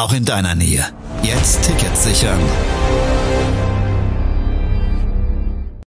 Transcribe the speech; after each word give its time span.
auch 0.00 0.14
in 0.14 0.24
deiner 0.24 0.54
Nähe. 0.54 0.82
Jetzt 1.22 1.62
Tickets 1.62 2.04
sichern. 2.04 2.40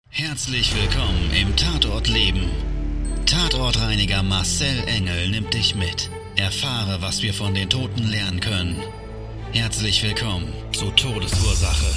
Herzlich 0.08 0.73
willkommen 0.73 1.30
im 1.41 1.54
Tatort 1.58 2.08
Leben. 2.08 2.50
Tatortreiniger 3.26 4.23
Marcel 4.23 4.81
Engel 4.88 5.30
nimmt 5.30 5.54
dich 5.54 5.76
mit. 5.76 6.09
Erfahre, 6.38 7.02
was 7.02 7.22
wir 7.22 7.34
von 7.34 7.54
den 7.54 7.70
Toten 7.70 8.04
lernen 8.04 8.40
können. 8.40 8.78
Herzlich 9.52 10.02
willkommen 10.04 10.53
zu 10.72 10.89
Todesursache. 10.92 11.94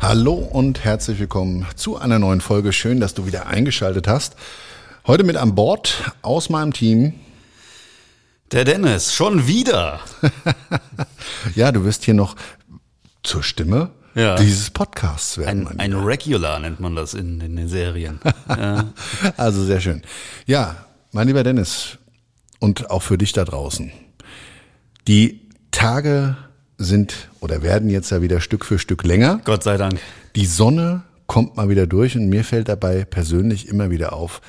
Hallo 0.00 0.32
und 0.34 0.84
herzlich 0.84 1.20
willkommen 1.20 1.64
zu 1.76 1.96
einer 1.96 2.18
neuen 2.18 2.40
Folge. 2.40 2.72
Schön, 2.72 2.98
dass 2.98 3.14
du 3.14 3.24
wieder 3.24 3.46
eingeschaltet 3.46 4.08
hast. 4.08 4.34
Heute 5.06 5.22
mit 5.22 5.36
an 5.36 5.54
Bord 5.54 6.12
aus 6.22 6.50
meinem 6.50 6.72
Team. 6.72 7.14
Der 8.52 8.64
Dennis, 8.64 9.14
schon 9.14 9.46
wieder. 9.46 10.00
ja, 11.54 11.70
du 11.72 11.84
wirst 11.84 12.04
hier 12.04 12.14
noch 12.14 12.34
zur 13.22 13.42
Stimme 13.42 13.90
Ja. 14.14 14.36
dieses 14.36 14.70
Podcasts 14.70 15.36
werden. 15.36 15.68
Ein, 15.68 15.80
ein. 15.80 15.92
Regular 15.92 16.58
nennt 16.58 16.80
man 16.80 16.96
das 16.96 17.12
in, 17.14 17.40
in 17.40 17.56
den 17.56 17.68
Serien. 17.68 18.20
Also 19.36 19.64
sehr 19.64 19.80
schön. 19.80 20.02
Ja, 20.46 20.76
mein 21.12 21.26
lieber 21.26 21.42
Dennis 21.44 21.98
und 22.58 22.90
auch 22.90 23.02
für 23.02 23.18
dich 23.18 23.32
da 23.32 23.44
draußen. 23.44 23.92
Die 25.06 25.40
Tage 25.70 26.36
sind 26.78 27.28
oder 27.40 27.62
werden 27.62 27.90
jetzt 27.90 28.10
ja 28.10 28.22
wieder 28.22 28.40
Stück 28.40 28.64
für 28.64 28.78
Stück 28.78 29.04
länger. 29.04 29.40
Gott 29.44 29.62
sei 29.62 29.76
Dank. 29.76 30.00
Die 30.36 30.46
Sonne 30.46 31.02
kommt 31.26 31.56
mal 31.56 31.68
wieder 31.68 31.86
durch 31.86 32.16
und 32.16 32.28
mir 32.28 32.44
fällt 32.44 32.68
dabei 32.68 33.04
persönlich 33.04 33.68
immer 33.68 33.90
wieder 33.90 34.12
auf, 34.14 34.40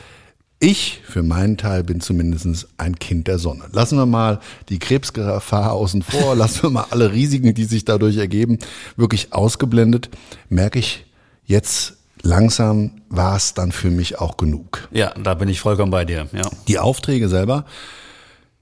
ich 0.59 1.01
für 1.05 1.23
meinen 1.23 1.57
Teil 1.57 1.83
bin 1.83 2.01
zumindest 2.01 2.67
ein 2.77 2.99
Kind 2.99 3.27
der 3.27 3.39
Sonne. 3.39 3.65
Lassen 3.71 3.97
wir 3.97 4.05
mal 4.05 4.39
die 4.67 4.79
Krebsgefahr 4.79 5.71
außen 5.71 6.01
vor, 6.01 6.35
lassen 6.35 6.63
wir 6.63 6.69
mal 6.69 6.85
alle 6.89 7.13
Risiken, 7.13 7.53
die 7.53 7.65
sich 7.65 7.85
dadurch 7.85 8.17
ergeben, 8.17 8.59
wirklich 8.97 9.33
ausgeblendet, 9.33 10.09
merke 10.49 10.79
ich 10.79 11.05
jetzt 11.45 11.97
langsam 12.21 13.01
war 13.09 13.35
es 13.35 13.53
dann 13.53 13.71
für 13.71 13.89
mich 13.89 14.19
auch 14.19 14.37
genug. 14.37 14.87
Ja, 14.91 15.13
da 15.13 15.33
bin 15.33 15.49
ich 15.49 15.61
vollkommen 15.61 15.91
bei 15.91 16.05
dir. 16.05 16.27
Ja. 16.33 16.49
Die 16.67 16.79
Aufträge 16.79 17.29
selber, 17.29 17.65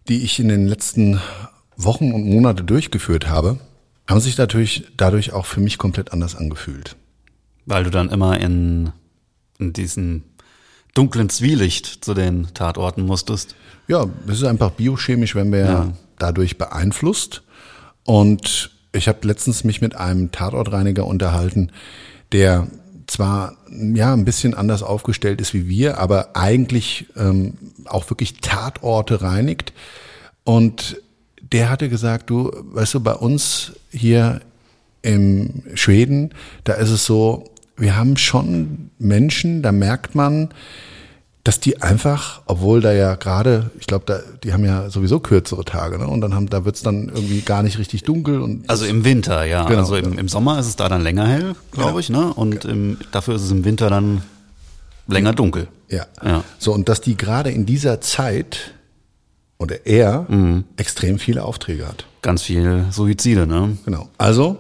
die 0.08 0.23
ich 0.23 0.39
in 0.39 0.48
den 0.48 0.67
letzten 0.67 1.20
Wochen 1.76 2.11
und 2.11 2.26
Monate 2.26 2.64
durchgeführt 2.64 3.28
habe, 3.28 3.58
haben 4.08 4.20
sich 4.20 4.38
natürlich 4.38 4.86
dadurch 4.95 5.34
auch 5.34 5.45
für 5.45 5.59
mich 5.59 5.78
komplett 5.78 6.14
anders 6.14 6.36
angefühlt. 6.36 6.95
Weil 7.66 7.84
du 7.84 7.89
dann 7.89 8.09
immer 8.09 8.39
in, 8.39 8.92
in 9.59 9.73
diesen 9.73 10.23
dunklen 10.98 11.30
Zwielicht 11.30 12.03
zu 12.03 12.14
den 12.14 12.48
Tatorten 12.53 13.06
musstest. 13.06 13.56
Ja, 13.88 14.06
es 14.28 14.38
ist 14.40 14.44
einfach 14.44 14.72
biochemisch, 14.72 15.36
wenn 15.36 15.52
wir 15.52 15.59
Ja. 15.66 15.94
dadurch 16.17 16.58
beeinflusst. 16.58 17.44
Und 18.04 18.72
ich 18.94 19.08
habe 19.08 19.28
letztens 19.28 19.64
mich 19.64 19.81
mit 19.81 19.95
einem 19.95 20.31
Tatortreiniger 20.31 21.06
unterhalten, 21.06 21.72
der 22.31 22.67
zwar 23.06 23.56
ja 23.70 24.11
ein 24.14 24.26
bisschen 24.26 24.54
anders 24.54 24.83
aufgestellt 24.83 25.39
ist 25.39 25.54
wie 25.54 25.70
wir, 25.70 25.98
aber 25.99 26.36
eigentlich 26.36 27.05
ähm, 27.16 27.54
auch 27.86 28.10
wirklich 28.10 28.42
Tatorte 28.42 29.22
reinigt. 29.22 29.72
Und 30.43 31.02
der 31.42 31.70
hatte 31.70 31.88
gesagt, 31.89 32.30
du, 32.30 32.52
weißt 32.73 32.95
du, 32.95 32.99
bei 32.99 33.14
uns 33.14 33.73
hier 33.92 34.42
im 35.02 35.64
Schweden, 35.76 36.32
da 36.66 36.73
ist 36.73 36.89
es 36.89 37.05
so, 37.05 37.45
wir 37.77 37.95
haben 37.95 38.17
schon 38.17 38.89
Menschen, 38.99 39.61
da 39.61 39.71
merkt 39.71 40.15
man, 40.15 40.49
dass 41.43 41.60
die 41.61 41.82
einfach, 41.82 42.42
obwohl 42.45 42.82
da 42.82 42.92
ja 42.92 43.15
gerade, 43.15 43.71
ich 43.80 43.88
glaube, 43.88 44.04
da, 44.05 44.20
die 44.43 44.52
haben 44.52 44.65
ja 44.65 44.89
sowieso 44.89 45.20
kürzere 45.21 45.64
Tage, 45.64 45.98
ne? 45.98 46.05
Und 46.08 46.20
dann 46.20 46.33
haben, 46.33 46.49
da 46.49 46.66
wird's 46.66 46.82
dann 46.82 47.08
irgendwie 47.08 47.39
gar 47.42 47.64
nicht 47.64 47.77
richtig 47.77 48.04
dunkel 48.04 48.42
und 48.42 48.70
Also 48.70 48.86
im 48.86 49.05
Winter, 49.05 49.45
ja. 49.45 49.66
Genau, 49.66 49.80
also 49.80 49.95
im, 49.95 50.17
im 50.20 50.27
Sommer 50.27 50.60
ist 50.60 50.67
es 50.67 50.76
da 50.76 50.89
dann 50.89 51.04
länger 51.04 51.26
hell, 51.26 51.55
glaube 51.71 51.89
Genau. 51.92 51.99
ich, 51.99 52.10
ne? 52.10 52.33
Und 52.33 52.66
im, 52.66 52.98
dafür 53.14 53.36
ist 53.36 53.43
es 53.43 53.52
im 53.52 53.64
Winter 53.64 53.89
dann 53.89 54.23
länger 55.08 55.32
dunkel. 55.32 55.70
ja. 55.89 56.05
Ja. 56.21 56.43
So, 56.60 56.73
und 56.73 56.89
dass 56.89 56.99
die 56.99 57.16
gerade 57.16 57.49
in 57.52 57.66
dieser 57.66 58.02
Zeit 58.02 58.73
oder 59.58 59.86
er 59.86 60.26
Mhm. 60.27 60.66
extrem 60.76 61.17
viele 61.17 61.45
Aufträge 61.45 61.87
hat. 61.87 62.05
Ganz 62.21 62.42
viel 62.43 62.86
Suizide, 62.92 63.48
ne? 63.48 63.77
Genau. 63.86 64.10
Also 64.17 64.58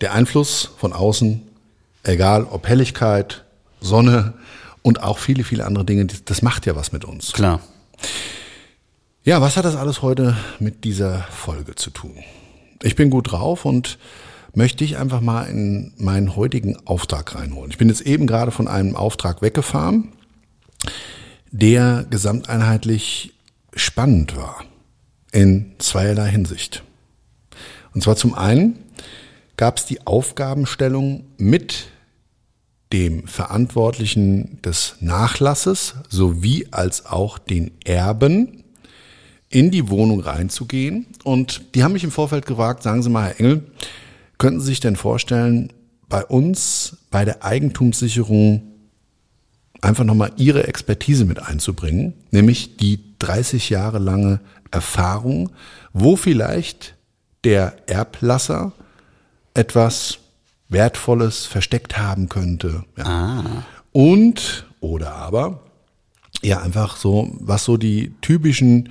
der 0.00 0.14
Einfluss 0.14 0.70
von 0.78 0.94
außen, 0.94 1.42
egal 2.06 2.44
ob 2.44 2.68
Helligkeit, 2.68 3.44
Sonne 3.80 4.34
und 4.82 5.02
auch 5.02 5.18
viele, 5.18 5.44
viele 5.44 5.64
andere 5.64 5.84
Dinge, 5.84 6.06
das, 6.06 6.42
macht 6.42 6.66
ja 6.66 6.76
was 6.76 6.92
mit 6.92 7.04
uns. 7.04 7.32
Klar. 7.32 7.60
Ja, 9.24 9.40
was 9.40 9.56
hat 9.56 9.64
das 9.64 9.76
alles 9.76 10.02
heute 10.02 10.36
mit 10.60 10.84
dieser 10.84 11.22
Folge 11.30 11.74
zu 11.74 11.90
tun? 11.90 12.16
Ich 12.82 12.94
bin 12.94 13.10
gut 13.10 13.32
drauf 13.32 13.64
und 13.64 13.98
möchte 14.54 14.84
ich 14.84 14.96
einfach 14.96 15.20
mal 15.20 15.44
in 15.44 15.92
meinen 15.96 16.36
heutigen 16.36 16.76
Auftrag 16.86 17.34
reinholen. 17.34 17.70
Ich 17.70 17.78
bin 17.78 17.88
jetzt 17.88 18.02
eben 18.02 18.26
gerade 18.26 18.52
von 18.52 18.68
einem 18.68 18.96
Auftrag 18.96 19.42
weggefahren, 19.42 20.12
der 21.50 22.06
gesamteinheitlich 22.08 23.34
spannend 23.74 24.36
war 24.36 24.64
in 25.32 25.74
zweierlei 25.78 26.28
Hinsicht. 26.28 26.82
Und 27.92 28.02
zwar 28.02 28.16
zum 28.16 28.34
einen 28.34 28.78
gab 29.56 29.78
es 29.78 29.86
die 29.86 30.06
Aufgabenstellung 30.06 31.24
mit 31.38 31.88
dem 32.92 33.26
Verantwortlichen 33.26 34.60
des 34.62 34.96
Nachlasses 35.00 35.94
sowie 36.08 36.68
als 36.70 37.06
auch 37.06 37.38
den 37.38 37.72
Erben 37.84 38.64
in 39.48 39.70
die 39.70 39.88
Wohnung 39.88 40.20
reinzugehen. 40.20 41.06
Und 41.24 41.74
die 41.74 41.82
haben 41.82 41.92
mich 41.92 42.04
im 42.04 42.10
Vorfeld 42.10 42.46
gefragt, 42.46 42.82
sagen 42.82 43.02
Sie 43.02 43.10
mal, 43.10 43.26
Herr 43.28 43.40
Engel, 43.40 43.66
könnten 44.38 44.60
Sie 44.60 44.66
sich 44.66 44.80
denn 44.80 44.96
vorstellen, 44.96 45.72
bei 46.08 46.24
uns 46.24 46.98
bei 47.10 47.24
der 47.24 47.44
Eigentumssicherung 47.44 48.62
einfach 49.80 50.04
nochmal 50.04 50.32
Ihre 50.36 50.66
Expertise 50.66 51.24
mit 51.24 51.40
einzubringen, 51.42 52.14
nämlich 52.30 52.76
die 52.76 53.00
30 53.18 53.70
Jahre 53.70 53.98
lange 53.98 54.40
Erfahrung, 54.70 55.50
wo 55.92 56.16
vielleicht 56.16 56.94
der 57.44 57.76
Erblasser 57.86 58.72
etwas 59.54 60.18
Wertvolles 60.68 61.46
versteckt 61.46 61.98
haben 61.98 62.28
könnte. 62.28 62.84
Ja. 62.96 63.64
Und, 63.92 64.66
oder 64.80 65.14
aber, 65.14 65.60
ja, 66.42 66.60
einfach 66.60 66.96
so, 66.96 67.30
was 67.40 67.64
so 67.64 67.76
die 67.76 68.14
typischen 68.20 68.90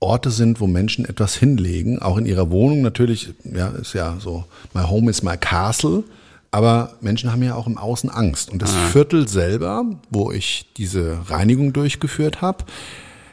Orte 0.00 0.30
sind, 0.30 0.60
wo 0.60 0.66
Menschen 0.66 1.04
etwas 1.04 1.34
hinlegen, 1.34 2.00
auch 2.00 2.18
in 2.18 2.26
ihrer 2.26 2.50
Wohnung 2.50 2.82
natürlich, 2.82 3.34
ja, 3.44 3.68
ist 3.68 3.94
ja 3.94 4.16
so, 4.20 4.44
my 4.74 4.82
home 4.82 5.10
is 5.10 5.22
my 5.22 5.36
castle, 5.36 6.04
aber 6.50 6.94
Menschen 7.00 7.32
haben 7.32 7.42
ja 7.42 7.54
auch 7.54 7.66
im 7.66 7.76
Außen 7.78 8.08
Angst. 8.08 8.50
Und 8.50 8.62
das 8.62 8.74
Viertel 8.74 9.28
selber, 9.28 9.84
wo 10.10 10.30
ich 10.32 10.66
diese 10.76 11.18
Reinigung 11.28 11.72
durchgeführt 11.72 12.40
habe, 12.40 12.64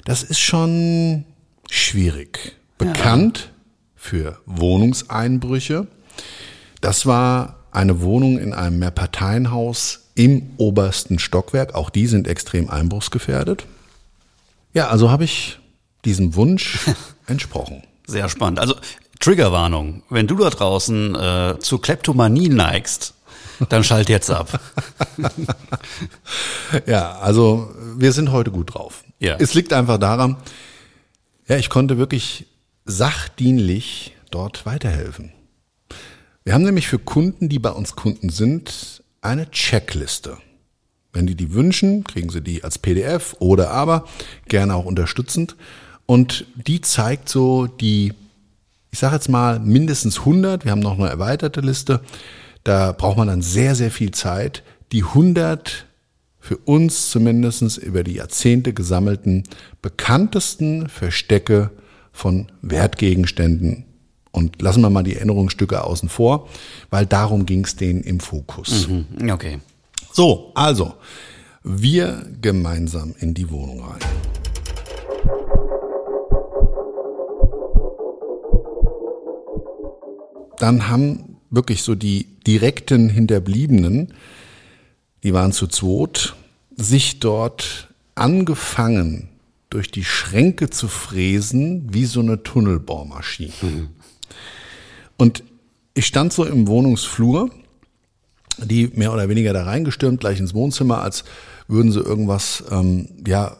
das 0.06 0.24
ist 0.24 0.40
schon 0.40 1.24
schwierig. 1.70 2.56
Bekannt 2.78 3.52
für 3.96 4.40
Wohnungseinbrüche. 4.46 5.88
Das 6.82 7.06
war 7.06 7.55
eine 7.76 8.02
Wohnung 8.02 8.38
in 8.38 8.54
einem 8.54 8.80
Mehrparteienhaus 8.80 10.08
im 10.16 10.52
obersten 10.58 11.20
Stockwerk. 11.20 11.76
Auch 11.76 11.90
die 11.90 12.08
sind 12.08 12.28
extrem 12.28 12.70
einbruchsgefährdet. 12.70 13.66
Ja, 14.74 14.88
also 14.88 15.12
habe 15.12 15.24
ich 15.26 15.60
diesem 16.06 16.36
Wunsch 16.36 16.80
entsprochen. 17.28 17.84
Sehr 18.08 18.30
spannend. 18.30 18.60
Also 18.60 18.76
Triggerwarnung. 19.20 20.04
Wenn 20.10 20.28
du 20.28 20.36
da 20.36 20.50
draußen 20.50 21.16
äh, 21.16 21.60
zur 21.60 21.82
Kleptomanie 21.82 22.50
neigst, 22.50 23.14
dann 23.70 23.84
schalt 23.84 24.10
jetzt 24.10 24.30
ab. 24.30 24.60
Ja, 26.88 27.20
also 27.20 27.74
wir 27.96 28.12
sind 28.12 28.32
heute 28.32 28.52
gut 28.52 28.74
drauf. 28.74 29.04
Ja. 29.20 29.36
Es 29.40 29.54
liegt 29.54 29.72
einfach 29.72 29.98
daran, 29.98 30.36
ja, 31.48 31.58
ich 31.58 31.70
konnte 31.70 31.98
wirklich 31.98 32.48
sachdienlich 32.86 34.16
dort 34.32 34.66
weiterhelfen. 34.66 35.32
Wir 36.46 36.54
haben 36.54 36.64
nämlich 36.64 36.88
für 36.88 37.00
Kunden, 37.00 37.50
die 37.50 37.58
bei 37.58 37.72
uns 37.72 37.96
Kunden 37.96 38.30
sind, 38.30 39.04
eine 39.22 39.50
Checkliste. 39.50 40.38
Wenn 41.12 41.26
die 41.26 41.34
die 41.34 41.54
wünschen, 41.54 42.04
kriegen 42.04 42.30
sie 42.30 42.42
die 42.42 42.64
als 42.64 42.78
PDF 42.78 43.36
oder 43.40 43.72
aber 43.72 44.06
gerne 44.48 44.76
auch 44.76 44.86
unterstützend. 44.86 45.56
Und 46.06 46.46
die 46.56 46.82
zeigt 46.82 47.30
so 47.30 47.66
die, 47.66 48.14
ich 48.92 49.00
sage 49.00 49.16
jetzt 49.16 49.28
mal 49.28 49.60
mindestens 49.60 50.20
100, 50.20 50.66
wir 50.66 50.72
haben 50.72 50.82
noch 50.82 51.00
eine 51.00 51.10
erweiterte 51.10 51.62
Liste, 51.62 52.02
da 52.64 52.92
braucht 52.92 53.18
man 53.18 53.28
dann 53.28 53.42
sehr, 53.42 53.74
sehr 53.74 53.90
viel 53.90 54.12
Zeit, 54.12 54.62
die 54.92 55.02
100 55.04 55.88
für 56.40 56.58
uns 56.58 57.10
zumindest 57.10 57.80
über 57.80 58.04
die 58.04 58.14
Jahrzehnte 58.14 58.72
gesammelten 58.72 59.44
bekanntesten 59.82 60.90
Verstecke 60.90 61.72
von 62.12 62.52
Wertgegenständen. 62.62 63.86
Und 64.36 64.62
lassen 64.62 64.82
wir 64.82 64.90
mal 64.90 65.04
die 65.04 65.16
Erinnerungsstücke 65.16 65.82
außen 65.82 66.10
vor, 66.10 66.50
weil 66.90 67.06
darum 67.06 67.46
ging 67.46 67.64
es 67.64 67.78
denen 67.78 68.02
im 68.02 68.20
Fokus. 68.20 68.90
Mhm, 68.90 69.32
okay. 69.32 69.60
So, 70.12 70.52
also, 70.56 70.94
wir 71.64 72.26
gemeinsam 72.42 73.16
in 73.20 73.34
die 73.34 73.50
Wohnung 73.50 73.82
rein. 73.82 74.00
Dann 80.58 80.90
haben 80.90 81.38
wirklich 81.50 81.84
so 81.84 81.96
die 81.96 82.28
direkten 82.46 83.08
Hinterbliebenen, 83.08 84.14
die 85.24 85.34
waren 85.34 85.54
zu 85.54 85.68
zweit, 85.68 86.36
sich 86.76 87.22
dort 87.22 87.88
angefangen, 88.16 89.30
durch 89.70 89.92
die 89.92 90.04
Schränke 90.04 90.70
zu 90.70 90.88
fräsen, 90.88 91.94
wie 91.94 92.06
so 92.06 92.20
eine 92.20 92.44
Tunnelbohrmaschine. 92.44 93.54
Mhm. 93.62 93.90
Und 95.18 95.44
ich 95.94 96.06
stand 96.06 96.34
so 96.34 96.46
im 96.46 96.68
Wohnungsflur, 96.68 97.50
die 98.58 98.92
mehr 98.94 99.14
oder 99.14 99.30
weniger 99.30 99.54
da 99.54 99.64
reingestürmt, 99.64 100.20
gleich 100.20 100.40
ins 100.40 100.54
Wohnzimmer, 100.54 101.02
als 101.02 101.24
würden 101.68 101.92
sie 101.92 102.00
irgendwas, 102.00 102.64
ähm, 102.70 103.10
ja, 103.26 103.58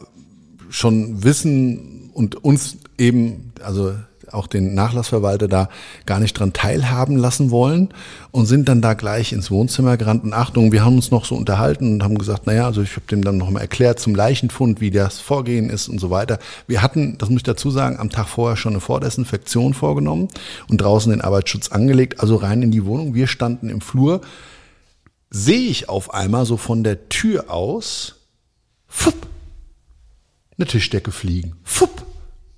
schon 0.68 1.22
wissen 1.22 2.10
und 2.12 2.44
uns 2.44 2.78
eben, 2.98 3.52
also 3.62 3.94
auch 4.32 4.46
den 4.46 4.74
Nachlassverwalter 4.74 5.48
da 5.48 5.68
gar 6.06 6.20
nicht 6.20 6.34
dran 6.34 6.52
teilhaben 6.52 7.16
lassen 7.16 7.50
wollen 7.50 7.90
und 8.30 8.46
sind 8.46 8.68
dann 8.68 8.82
da 8.82 8.94
gleich 8.94 9.32
ins 9.32 9.50
Wohnzimmer 9.50 9.96
gerannt. 9.96 10.24
Und 10.24 10.32
Achtung, 10.32 10.72
wir 10.72 10.84
haben 10.84 10.96
uns 10.96 11.10
noch 11.10 11.24
so 11.24 11.34
unterhalten 11.34 11.94
und 11.94 12.02
haben 12.02 12.18
gesagt, 12.18 12.46
naja, 12.46 12.66
also 12.66 12.82
ich 12.82 12.92
habe 12.92 13.06
dem 13.10 13.22
dann 13.22 13.36
nochmal 13.36 13.62
erklärt 13.62 14.00
zum 14.00 14.14
Leichenfund, 14.14 14.80
wie 14.80 14.90
das 14.90 15.20
Vorgehen 15.20 15.70
ist 15.70 15.88
und 15.88 16.00
so 16.00 16.10
weiter. 16.10 16.38
Wir 16.66 16.82
hatten, 16.82 17.18
das 17.18 17.28
muss 17.28 17.38
ich 17.38 17.44
dazu 17.44 17.70
sagen, 17.70 17.98
am 17.98 18.10
Tag 18.10 18.26
vorher 18.28 18.56
schon 18.56 18.74
eine 18.74 18.80
Vordesinfektion 18.80 19.74
vorgenommen 19.74 20.28
und 20.68 20.80
draußen 20.80 21.10
den 21.10 21.20
Arbeitsschutz 21.20 21.68
angelegt, 21.68 22.20
also 22.20 22.36
rein 22.36 22.62
in 22.62 22.70
die 22.70 22.84
Wohnung. 22.84 23.14
Wir 23.14 23.26
standen 23.26 23.68
im 23.68 23.80
Flur, 23.80 24.20
sehe 25.30 25.68
ich 25.68 25.88
auf 25.88 26.14
einmal 26.14 26.46
so 26.46 26.56
von 26.56 26.84
der 26.84 27.08
Tür 27.08 27.50
aus, 27.50 28.16
fupp, 28.86 29.26
eine 30.58 30.66
Tischdecke 30.66 31.12
fliegen, 31.12 31.54
fupp, 31.64 32.06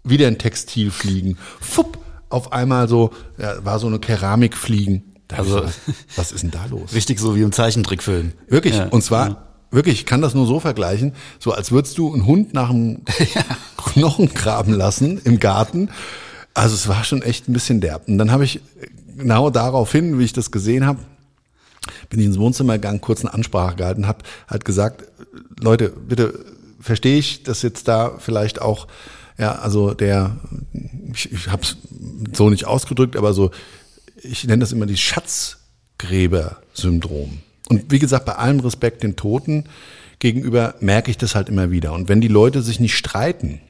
wieder 0.09 0.27
ein 0.27 0.39
Textil 0.39 0.91
fliegen, 0.91 1.37
fupp, 1.61 1.99
auf 2.31 2.53
einmal 2.53 2.89
so, 2.89 3.11
ja, 3.39 3.65
war 3.65 3.79
so 3.79 3.87
eine 3.87 3.99
Keramik 3.99 4.57
fliegen. 4.57 5.03
Also, 5.33 5.63
was, 5.63 5.75
was 6.17 6.33
ist 6.33 6.43
denn 6.43 6.51
da 6.51 6.65
los? 6.67 6.95
Richtig 6.95 7.21
so 7.21 7.37
wie 7.37 7.43
im 7.43 7.53
Zeichentrickfilm. 7.53 8.33
Wirklich. 8.49 8.77
Ja. 8.77 8.89
Und 8.89 9.03
zwar, 9.03 9.29
ja. 9.29 9.37
wirklich, 9.71 10.01
ich 10.01 10.07
kann 10.07 10.23
das 10.23 10.35
nur 10.35 10.47
so 10.47 10.59
vergleichen, 10.61 11.13
so 11.39 11.53
als 11.53 11.71
würdest 11.71 11.99
du 11.99 12.13
einen 12.13 12.27
Hund 12.27 12.55
nach 12.55 12.71
dem 12.71 13.03
Knochen 13.77 14.33
graben 14.33 14.73
lassen 14.73 15.21
im 15.25 15.39
Garten. 15.39 15.91
Also 16.55 16.75
es 16.75 16.89
war 16.89 17.05
schon 17.05 17.23
echt 17.23 17.49
ein 17.49 17.53
bisschen 17.53 17.81
derb. 17.81 18.09
Und 18.09 18.19
dann 18.19 18.31
habe 18.31 18.45
ich 18.45 18.61
genau 19.17 19.51
darauf 19.51 19.93
hin, 19.93 20.19
wie 20.19 20.25
ich 20.25 20.33
das 20.33 20.51
gesehen 20.51 20.87
habe, 20.87 21.01
bin 22.09 22.21
ich 22.21 22.27
ins 22.27 22.39
Wohnzimmer 22.39 22.75
gegangen, 22.75 23.01
kurz 23.01 23.21
eine 23.21 23.35
Ansprache 23.35 23.77
gehalten, 23.77 24.07
habe 24.07 24.25
halt 24.49 24.65
gesagt, 24.65 25.05
Leute, 25.61 25.91
bitte 25.91 26.45
verstehe 26.81 27.19
ich, 27.19 27.43
dass 27.43 27.63
jetzt 27.63 27.89
da 27.89 28.15
vielleicht 28.19 28.63
auch 28.63 28.87
ja, 29.39 29.53
also 29.53 29.95
der, 29.95 30.37
ich, 31.15 31.33
ich 31.33 31.49
habe 31.49 31.63
es 31.63 31.79
so 32.33 32.51
nicht 32.51 32.67
ausgedrückt, 32.67 33.17
aber 33.17 33.33
so, 33.33 33.51
ich 34.23 34.45
nenne 34.45 34.61
das 34.61 34.73
immer 34.73 34.85
die 34.87 34.97
Schatzgräber-Syndrom. 34.97 37.39
Und 37.69 37.91
wie 37.91 38.01
gesagt, 38.01 38.27
bei 38.27 38.35
allem 38.35 38.61
Respekt 38.61 39.03
den 39.03 39.17
Toten 39.17 39.65
gegenüber 40.19 40.75
merke 40.81 41.11
ich 41.11 41.19
das 41.19 41.35
halt 41.35 41.49
immer 41.49 41.71
wieder. 41.71 41.93
Und 41.93 42.09
wenn 42.09 42.21
die 42.21 42.29
Leute 42.29 42.63
sich 42.63 42.79
nicht 42.81 42.97
streiten 42.97 43.61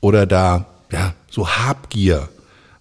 oder 0.00 0.26
da 0.26 0.66
ja 0.90 1.14
so 1.30 1.48
Habgier 1.48 2.28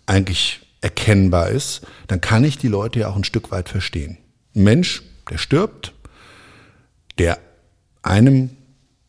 eigentlich 0.05 0.61
erkennbar 0.79 1.49
ist, 1.49 1.81
dann 2.07 2.21
kann 2.21 2.45
ich 2.45 2.57
die 2.57 2.69
Leute 2.69 2.99
ja 2.99 3.09
auch 3.09 3.15
ein 3.15 3.23
Stück 3.23 3.51
weit 3.51 3.67
verstehen. 3.67 4.17
Ein 4.55 4.63
Mensch, 4.63 5.03
der 5.29 5.37
stirbt, 5.37 5.93
der 7.17 7.39
einem 8.01 8.51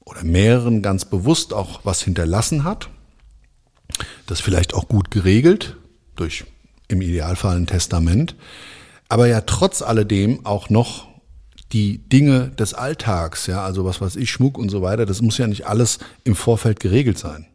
oder 0.09 0.25
mehreren 0.25 0.83
ganz 0.83 1.05
bewusst 1.05 1.53
auch 1.53 1.81
was 1.85 2.03
hinterlassen 2.03 2.65
hat. 2.65 2.89
Das 4.27 4.41
vielleicht 4.41 4.75
auch 4.75 4.89
gut 4.89 5.11
geregelt 5.11 5.77
durch 6.17 6.45
im 6.89 7.03
Idealfall 7.03 7.57
ein 7.57 7.67
Testament, 7.67 8.35
aber 9.09 9.27
ja 9.27 9.43
trotz 9.43 9.83
alledem 9.83 10.45
auch 10.45 10.71
noch 10.71 11.09
die 11.73 11.99
Dinge 12.09 12.49
des 12.49 12.73
Alltags, 12.75 13.47
ja, 13.47 13.63
also 13.63 13.85
was 13.85 14.01
weiß 14.01 14.17
ich, 14.17 14.31
Schmuck 14.31 14.57
und 14.59 14.71
so 14.71 14.81
weiter, 14.81 15.05
das 15.05 15.21
muss 15.21 15.39
ja 15.39 15.47
nicht 15.47 15.67
alles 15.67 15.99
im 16.25 16.35
Vorfeld 16.35 16.81
geregelt 16.81 17.19
sein. 17.19 17.47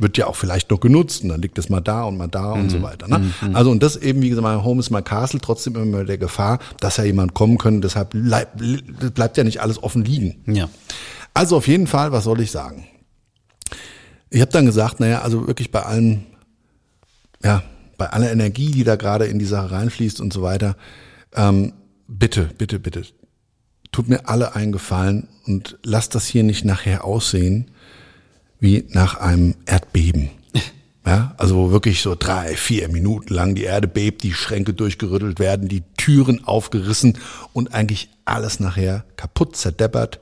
Wird 0.00 0.16
ja 0.16 0.28
auch 0.28 0.36
vielleicht 0.36 0.70
noch 0.70 0.78
genutzt 0.78 1.24
und 1.24 1.30
dann 1.30 1.42
liegt 1.42 1.58
es 1.58 1.68
mal 1.68 1.80
da 1.80 2.04
und 2.04 2.16
mal 2.16 2.28
da 2.28 2.54
mhm. 2.54 2.62
und 2.62 2.70
so 2.70 2.78
mhm. 2.78 2.82
weiter. 2.82 3.08
Ne? 3.08 3.32
Mhm. 3.40 3.56
Also 3.56 3.72
und 3.72 3.82
das 3.82 3.96
eben, 3.96 4.22
wie 4.22 4.28
gesagt, 4.28 4.44
mein 4.44 4.62
Home 4.62 4.78
is 4.78 4.90
my 4.90 5.02
castle, 5.02 5.40
trotzdem 5.40 5.74
immer 5.74 6.04
der 6.04 6.18
Gefahr, 6.18 6.60
dass 6.78 6.98
ja 6.98 7.04
jemand 7.04 7.34
kommen 7.34 7.58
könnte, 7.58 7.80
deshalb 7.80 8.10
bleibt, 8.10 8.62
bleibt 9.14 9.36
ja 9.36 9.42
nicht 9.42 9.60
alles 9.60 9.82
offen 9.82 10.04
liegen. 10.04 10.36
Ja. 10.46 10.68
Also 11.38 11.56
auf 11.56 11.68
jeden 11.68 11.86
Fall, 11.86 12.10
was 12.10 12.24
soll 12.24 12.40
ich 12.40 12.50
sagen? 12.50 12.88
Ich 14.28 14.40
habe 14.40 14.50
dann 14.50 14.66
gesagt, 14.66 14.98
naja, 14.98 15.22
also 15.22 15.46
wirklich 15.46 15.70
bei 15.70 15.84
allem, 15.84 16.22
ja, 17.44 17.62
bei 17.96 18.10
aller 18.10 18.32
Energie, 18.32 18.72
die 18.72 18.82
da 18.82 18.96
gerade 18.96 19.26
in 19.26 19.38
die 19.38 19.44
Sache 19.44 19.70
reinfließt 19.70 20.20
und 20.20 20.32
so 20.32 20.42
weiter, 20.42 20.76
ähm, 21.36 21.74
bitte, 22.08 22.50
bitte, 22.58 22.80
bitte, 22.80 23.04
tut 23.92 24.08
mir 24.08 24.28
alle 24.28 24.56
einen 24.56 24.72
Gefallen 24.72 25.28
und 25.46 25.78
lasst 25.84 26.16
das 26.16 26.26
hier 26.26 26.42
nicht 26.42 26.64
nachher 26.64 27.04
aussehen 27.04 27.70
wie 28.58 28.86
nach 28.88 29.14
einem 29.20 29.54
Erdbeben. 29.64 30.30
Ja, 31.06 31.34
also 31.38 31.56
wo 31.56 31.70
wirklich 31.70 32.02
so 32.02 32.16
drei, 32.18 32.54
vier 32.54 32.88
Minuten 32.90 33.32
lang 33.32 33.54
die 33.54 33.62
Erde 33.62 33.88
bebt, 33.88 34.24
die 34.24 34.34
Schränke 34.34 34.74
durchgerüttelt 34.74 35.38
werden, 35.38 35.66
die 35.68 35.84
Türen 35.96 36.44
aufgerissen 36.44 37.16
und 37.54 37.72
eigentlich 37.72 38.10
alles 38.26 38.60
nachher 38.60 39.04
kaputt 39.16 39.56
zerdeppert, 39.56 40.20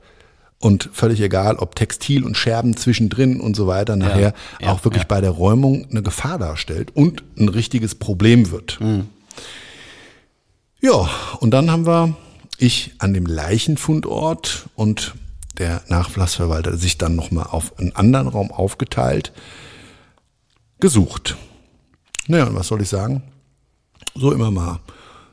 und 0.59 0.89
völlig 0.91 1.21
egal, 1.21 1.57
ob 1.57 1.75
Textil 1.75 2.23
und 2.23 2.35
Scherben 2.35 2.75
zwischendrin 2.75 3.39
und 3.39 3.55
so 3.55 3.67
weiter 3.67 3.95
nachher 3.95 4.33
ja, 4.59 4.65
ja, 4.67 4.71
auch 4.71 4.83
wirklich 4.83 5.03
ja. 5.03 5.07
bei 5.07 5.21
der 5.21 5.31
Räumung 5.31 5.87
eine 5.89 6.01
Gefahr 6.01 6.39
darstellt 6.39 6.95
und 6.95 7.23
ein 7.37 7.49
richtiges 7.49 7.95
Problem 7.95 8.51
wird. 8.51 8.79
Mhm. 8.81 9.07
Ja, 10.81 11.09
und 11.39 11.51
dann 11.51 11.69
haben 11.71 11.85
wir 11.85 12.15
ich 12.57 12.93
an 12.97 13.13
dem 13.13 13.25
Leichenfundort 13.25 14.67
und 14.75 15.15
der 15.57 15.83
Nachlassverwalter 15.87 16.77
sich 16.77 16.97
dann 16.97 17.15
nochmal 17.15 17.47
auf 17.49 17.77
einen 17.79 17.95
anderen 17.95 18.27
Raum 18.27 18.51
aufgeteilt, 18.51 19.31
gesucht. 20.79 21.35
Naja, 22.27 22.45
und 22.45 22.55
was 22.55 22.67
soll 22.67 22.81
ich 22.81 22.89
sagen? 22.89 23.23
So 24.15 24.31
immer 24.31 24.51
mal 24.51 24.79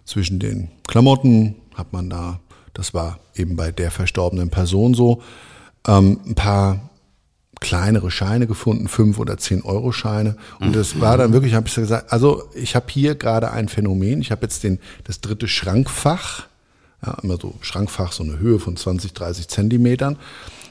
zwischen 0.05 0.39
den 0.39 0.71
Klamotten 0.87 1.57
hat 1.75 1.93
man 1.93 2.11
da 2.11 2.41
das 2.75 2.93
war 2.93 3.19
eben 3.35 3.57
bei 3.57 3.73
der 3.73 3.91
verstorbenen 3.91 4.51
Person 4.51 4.95
so, 4.95 5.23
ähm, 5.87 6.21
ein 6.27 6.35
paar 6.35 6.91
kleinere 7.61 8.11
Scheine 8.11 8.47
gefunden, 8.47 8.89
fünf 8.89 9.19
oder 9.19 9.39
zehn 9.39 9.63
Euro 9.63 9.91
Scheine. 9.93 10.37
Und 10.61 10.77
das 10.77 11.01
war 11.01 11.17
dann 11.17 11.33
wirklich, 11.33 11.55
habe 11.55 11.67
ich 11.67 11.75
gesagt, 11.75 12.13
also 12.13 12.43
ich 12.55 12.77
habe 12.77 12.87
hier 12.91 13.15
gerade 13.15 13.51
ein 13.53 13.69
Phänomen. 13.69 14.21
Ich 14.21 14.31
habe 14.31 14.43
jetzt 14.43 14.65
den 14.65 14.79
das 15.05 15.21
dritte 15.23 15.49
Schrankfach, 15.49 16.47
ja, 17.05 17.17
immer 17.23 17.39
so 17.41 17.55
Schrankfach, 17.63 18.13
so 18.13 18.23
eine 18.23 18.39
Höhe 18.39 18.59
von 18.59 18.77
20, 18.77 19.15
30 19.15 19.49
Zentimetern. 19.49 20.19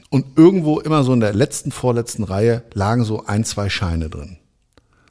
Und 0.10 0.38
irgendwo 0.38 0.80
immer 0.80 1.04
so 1.04 1.14
in 1.14 1.20
der 1.20 1.34
letzten, 1.34 1.72
vorletzten 1.72 2.24
Reihe 2.24 2.62
lagen 2.74 3.04
so 3.04 3.26
ein, 3.26 3.44
zwei 3.44 3.70
Scheine 3.70 4.10
drin. 4.10 4.38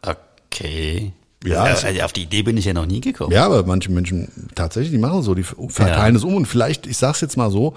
Okay. 0.02 1.12
Ja, 1.44 1.62
also 1.64 1.86
auf 2.02 2.12
die 2.12 2.22
Idee 2.22 2.42
bin 2.42 2.56
ich 2.56 2.64
ja 2.64 2.72
noch 2.72 2.86
nie 2.86 3.00
gekommen. 3.00 3.32
Ja, 3.32 3.46
aber 3.46 3.64
manche 3.64 3.90
Menschen 3.90 4.28
tatsächlich, 4.54 4.92
die 4.92 4.98
machen 4.98 5.22
so, 5.22 5.34
die 5.34 5.42
verteilen 5.42 6.16
es 6.16 6.24
um 6.24 6.34
und 6.34 6.46
vielleicht, 6.46 6.86
ich 6.86 6.96
sag's 6.96 7.20
jetzt 7.20 7.36
mal 7.36 7.50
so, 7.50 7.74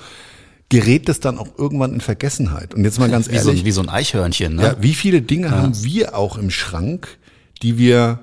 gerät 0.69 1.10
das 1.10 1.19
dann 1.19 1.38
auch 1.38 1.48
irgendwann 1.57 1.93
in 1.93 2.01
Vergessenheit. 2.01 2.74
Und 2.74 2.84
jetzt 2.84 3.00
mal 3.00 3.10
ganz 3.10 3.27
ehrlich. 3.31 3.45
Wie 3.45 3.57
so, 3.60 3.65
wie 3.65 3.72
so 3.72 3.81
ein 3.81 3.89
Eichhörnchen, 3.89 4.55
ne? 4.55 4.63
Ja, 4.63 4.75
wie 4.79 4.93
viele 4.93 5.22
Dinge 5.22 5.48
ja. 5.48 5.53
haben 5.53 5.84
wir 5.84 6.17
auch 6.17 6.38
im 6.38 6.50
Schrank, 6.50 7.17
die 7.62 7.77
wir 7.77 8.19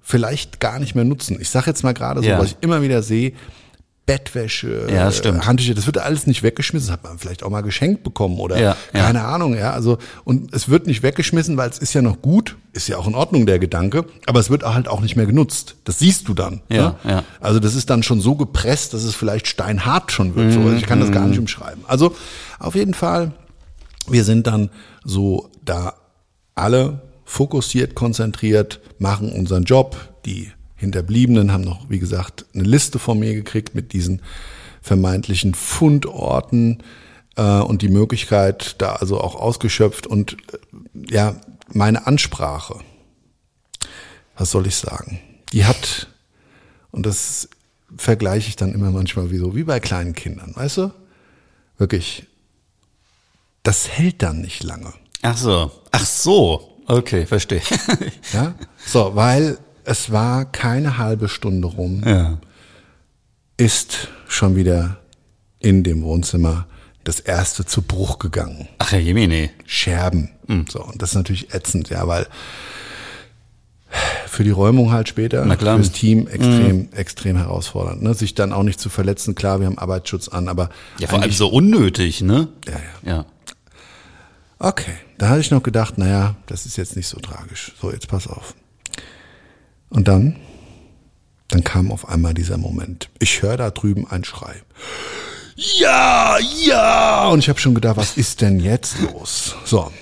vielleicht 0.00 0.60
gar 0.60 0.78
nicht 0.78 0.94
mehr 0.94 1.04
nutzen? 1.04 1.38
Ich 1.40 1.50
sag 1.50 1.66
jetzt 1.66 1.82
mal 1.82 1.94
gerade 1.94 2.22
so, 2.22 2.28
ja. 2.28 2.38
was 2.38 2.52
ich 2.52 2.56
immer 2.60 2.82
wieder 2.82 3.02
sehe, 3.02 3.32
Bettwäsche, 4.04 4.88
ja, 4.92 5.12
stimmt. 5.12 5.46
Handtücher, 5.46 5.74
das 5.74 5.86
wird 5.86 5.98
alles 5.98 6.26
nicht 6.26 6.42
weggeschmissen, 6.42 6.88
das 6.88 6.92
hat 6.92 7.04
man 7.04 7.18
vielleicht 7.18 7.44
auch 7.44 7.50
mal 7.50 7.60
geschenkt 7.60 8.02
bekommen 8.02 8.40
oder 8.40 8.60
ja, 8.60 8.76
keine 8.92 9.20
ja. 9.20 9.28
Ahnung, 9.28 9.56
ja, 9.56 9.72
also 9.72 9.98
und 10.24 10.52
es 10.52 10.68
wird 10.68 10.88
nicht 10.88 11.04
weggeschmissen, 11.04 11.56
weil 11.56 11.70
es 11.70 11.78
ist 11.78 11.94
ja 11.94 12.02
noch 12.02 12.20
gut, 12.20 12.56
ist 12.72 12.88
ja 12.88 12.96
auch 12.96 13.06
in 13.06 13.14
Ordnung 13.14 13.46
der 13.46 13.60
Gedanke, 13.60 14.04
aber 14.26 14.40
es 14.40 14.50
wird 14.50 14.64
halt 14.64 14.88
auch 14.88 15.00
nicht 15.00 15.14
mehr 15.14 15.26
genutzt. 15.26 15.76
Das 15.84 16.00
siehst 16.00 16.26
du 16.26 16.34
dann. 16.34 16.62
Ja, 16.68 16.96
ne? 17.04 17.10
ja. 17.10 17.24
Also 17.40 17.60
das 17.60 17.76
ist 17.76 17.90
dann 17.90 18.02
schon 18.02 18.20
so 18.20 18.34
gepresst, 18.34 18.92
dass 18.92 19.04
es 19.04 19.14
vielleicht 19.14 19.46
steinhart 19.46 20.10
schon 20.10 20.34
wird. 20.34 20.48
Mhm. 20.48 20.52
So. 20.52 20.72
Ich 20.72 20.86
kann 20.86 20.98
das 20.98 21.12
gar 21.12 21.26
nicht 21.26 21.36
mhm. 21.36 21.42
umschreiben. 21.42 21.84
Also 21.86 22.16
auf 22.58 22.74
jeden 22.74 22.94
Fall, 22.94 23.32
wir 24.08 24.24
sind 24.24 24.48
dann 24.48 24.70
so 25.04 25.48
da 25.64 25.94
alle 26.56 27.02
fokussiert, 27.24 27.94
konzentriert, 27.94 28.80
machen 28.98 29.30
unseren 29.32 29.64
Job. 29.64 29.96
Die 30.26 30.50
Hinterbliebenen 30.82 31.52
haben 31.52 31.62
noch, 31.62 31.88
wie 31.88 32.00
gesagt, 32.00 32.44
eine 32.54 32.64
Liste 32.64 32.98
von 32.98 33.16
mir 33.16 33.34
gekriegt 33.34 33.76
mit 33.76 33.92
diesen 33.92 34.20
vermeintlichen 34.80 35.54
Fundorten 35.54 36.82
äh, 37.36 37.60
und 37.60 37.82
die 37.82 37.88
Möglichkeit 37.88 38.74
da 38.82 38.96
also 38.96 39.20
auch 39.20 39.36
ausgeschöpft 39.36 40.08
und 40.08 40.36
äh, 40.52 41.14
ja, 41.14 41.36
meine 41.72 42.08
Ansprache, 42.08 42.80
was 44.36 44.50
soll 44.50 44.66
ich 44.66 44.74
sagen, 44.74 45.20
die 45.52 45.66
hat, 45.66 46.08
und 46.90 47.06
das 47.06 47.48
vergleiche 47.96 48.48
ich 48.48 48.56
dann 48.56 48.74
immer 48.74 48.90
manchmal 48.90 49.30
wie 49.30 49.38
so, 49.38 49.54
wie 49.54 49.62
bei 49.62 49.78
kleinen 49.78 50.16
Kindern, 50.16 50.52
weißt 50.56 50.78
du? 50.78 50.90
Wirklich, 51.78 52.26
das 53.62 53.88
hält 53.88 54.20
dann 54.20 54.40
nicht 54.40 54.64
lange. 54.64 54.92
Ach 55.22 55.36
so. 55.36 55.70
Ach 55.92 56.04
so. 56.04 56.82
Okay, 56.86 57.24
verstehe. 57.26 57.62
Ja? 58.32 58.56
So, 58.84 59.14
weil 59.14 59.58
es 59.84 60.12
war 60.12 60.44
keine 60.44 60.98
halbe 60.98 61.28
Stunde 61.28 61.68
rum, 61.68 62.02
ja. 62.06 62.38
ist 63.56 64.08
schon 64.28 64.56
wieder 64.56 64.98
in 65.58 65.82
dem 65.84 66.02
Wohnzimmer 66.02 66.66
das 67.04 67.20
erste 67.20 67.64
zu 67.64 67.82
Bruch 67.82 68.18
gegangen. 68.18 68.68
Ach, 68.78 68.92
Herr 68.92 69.00
Jemine. 69.00 69.50
Scherben. 69.66 70.30
So, 70.68 70.84
und 70.84 71.00
das 71.00 71.10
ist 71.10 71.14
natürlich 71.16 71.54
ätzend, 71.54 71.88
ja, 71.90 72.06
weil 72.06 72.26
für 74.26 74.44
die 74.44 74.50
Räumung 74.50 74.92
halt 74.92 75.08
später, 75.08 75.44
Na 75.44 75.56
klar. 75.56 75.76
fürs 75.76 75.92
Team 75.92 76.26
extrem, 76.26 76.88
extrem 76.92 77.36
herausfordernd. 77.36 78.02
Ne? 78.02 78.14
Sich 78.14 78.34
dann 78.34 78.52
auch 78.52 78.62
nicht 78.62 78.80
zu 78.80 78.88
verletzen, 78.88 79.34
klar, 79.34 79.60
wir 79.60 79.66
haben 79.66 79.78
Arbeitsschutz 79.78 80.28
an, 80.28 80.48
aber 80.48 80.70
Ja, 80.98 81.08
vor 81.08 81.20
allem 81.20 81.30
so 81.32 81.48
unnötig, 81.48 82.22
ne? 82.22 82.48
ja, 82.66 82.72
ja. 83.04 83.12
Ja. 83.16 83.26
Okay, 84.58 84.92
da 85.18 85.28
hatte 85.28 85.40
ich 85.40 85.50
noch 85.50 85.62
gedacht, 85.62 85.98
naja, 85.98 86.36
das 86.46 86.66
ist 86.66 86.76
jetzt 86.76 86.96
nicht 86.96 87.08
so 87.08 87.18
tragisch. 87.18 87.72
So, 87.80 87.90
jetzt 87.90 88.08
pass 88.08 88.26
auf. 88.28 88.54
Und 89.92 90.08
dann, 90.08 90.34
dann 91.48 91.62
kam 91.64 91.92
auf 91.92 92.08
einmal 92.08 92.32
dieser 92.34 92.56
Moment. 92.56 93.10
Ich 93.18 93.42
höre 93.42 93.58
da 93.58 93.70
drüben 93.70 94.06
einen 94.06 94.24
Schrei. 94.24 94.62
Ja, 95.54 96.38
ja! 96.64 97.28
Und 97.28 97.40
ich 97.40 97.48
habe 97.48 97.60
schon 97.60 97.74
gedacht, 97.74 97.96
was 97.98 98.16
ist 98.16 98.40
denn 98.40 98.58
jetzt 98.58 98.98
los? 99.00 99.54
So. 99.64 99.92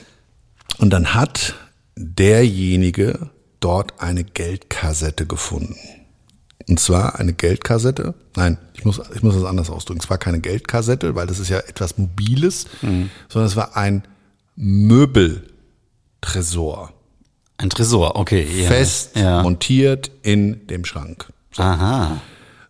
Und 0.78 0.90
dann 0.90 1.12
hat 1.14 1.54
derjenige 1.96 3.30
dort 3.58 4.00
eine 4.00 4.22
Geldkassette 4.24 5.26
gefunden. 5.26 5.76
Und 6.68 6.78
zwar 6.78 7.18
eine 7.18 7.32
Geldkassette. 7.32 8.14
Nein, 8.36 8.58
ich 8.74 8.84
muss, 8.84 9.00
ich 9.14 9.24
muss 9.24 9.34
das 9.34 9.44
anders 9.44 9.70
ausdrücken. 9.70 10.02
Es 10.02 10.08
war 10.08 10.18
keine 10.18 10.38
Geldkassette, 10.38 11.16
weil 11.16 11.26
das 11.26 11.40
ist 11.40 11.48
ja 11.48 11.58
etwas 11.58 11.98
Mobiles, 11.98 12.66
sondern 13.28 13.48
es 13.48 13.56
war 13.56 13.76
ein 13.76 14.04
Möbeltresor. 14.54 16.92
Ein 17.60 17.70
Tresor, 17.70 18.16
okay. 18.16 18.46
Ja. 18.56 18.68
Fest 18.68 19.16
Ja. 19.16 19.42
montiert 19.42 20.10
in 20.22 20.66
dem 20.68 20.84
Schrank. 20.84 21.26
Aha. 21.56 22.18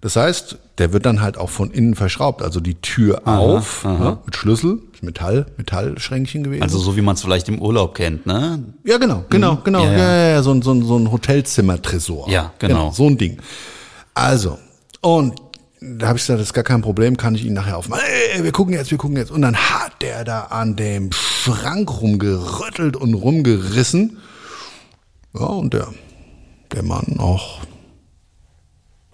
Das 0.00 0.16
heißt, 0.16 0.56
der 0.78 0.92
wird 0.94 1.04
dann 1.04 1.20
halt 1.20 1.36
auch 1.36 1.50
von 1.50 1.70
innen 1.70 1.94
verschraubt. 1.94 2.40
Also 2.42 2.58
die 2.60 2.74
Tür 2.80 3.28
auf, 3.28 3.84
Ne, 3.84 4.18
mit 4.24 4.34
Schlüssel, 4.34 4.78
Metall, 5.02 5.46
Metallschränkchen 5.58 6.42
gewesen. 6.42 6.62
Also 6.62 6.78
so 6.78 6.96
wie 6.96 7.02
man 7.02 7.14
es 7.16 7.22
vielleicht 7.22 7.48
im 7.50 7.60
Urlaub 7.60 7.94
kennt, 7.94 8.24
ne? 8.26 8.62
Ja, 8.84 8.96
genau, 8.98 9.24
genau, 9.28 9.56
genau. 9.62 9.84
Ja, 9.84 9.92
Ja, 9.92 9.98
ja. 9.98 10.16
ja, 10.16 10.28
ja, 10.30 10.42
so, 10.42 10.52
ein- 10.52 10.62
so, 10.62 10.72
ein- 10.72 10.84
so 10.84 10.98
ein 10.98 11.12
Hotelzimmer-Tresor. 11.12 12.28
Ja, 12.30 12.52
genau. 12.58 12.90
So 12.92 13.06
ein 13.06 13.18
Ding. 13.18 13.38
Also, 14.14 14.58
und 15.02 15.34
da 15.82 16.08
habe 16.08 16.18
ich 16.18 16.24
gesagt, 16.24 16.40
das 16.40 16.48
ist 16.48 16.52
gar 16.54 16.64
kein 16.64 16.82
Problem, 16.82 17.16
kann 17.16 17.34
ich 17.34 17.44
Ihnen 17.44 17.54
nachher 17.54 17.76
aufmachen. 17.78 18.02
Ey, 18.34 18.42
wir 18.44 18.52
gucken 18.52 18.74
jetzt, 18.74 18.90
wir 18.90 18.98
gucken 18.98 19.16
jetzt. 19.16 19.30
Und 19.30 19.42
dann 19.42 19.56
hat 19.56 19.92
der 20.02 20.24
da 20.24 20.40
an 20.44 20.76
dem 20.76 21.10
Schrank 21.12 22.00
rumgerüttelt 22.02 22.96
und 22.96 23.14
rumgerissen. 23.14 24.18
Ja, 25.34 25.46
und 25.46 25.74
der, 25.74 25.92
der 26.72 26.82
Mann 26.82 27.18
auch 27.18 27.60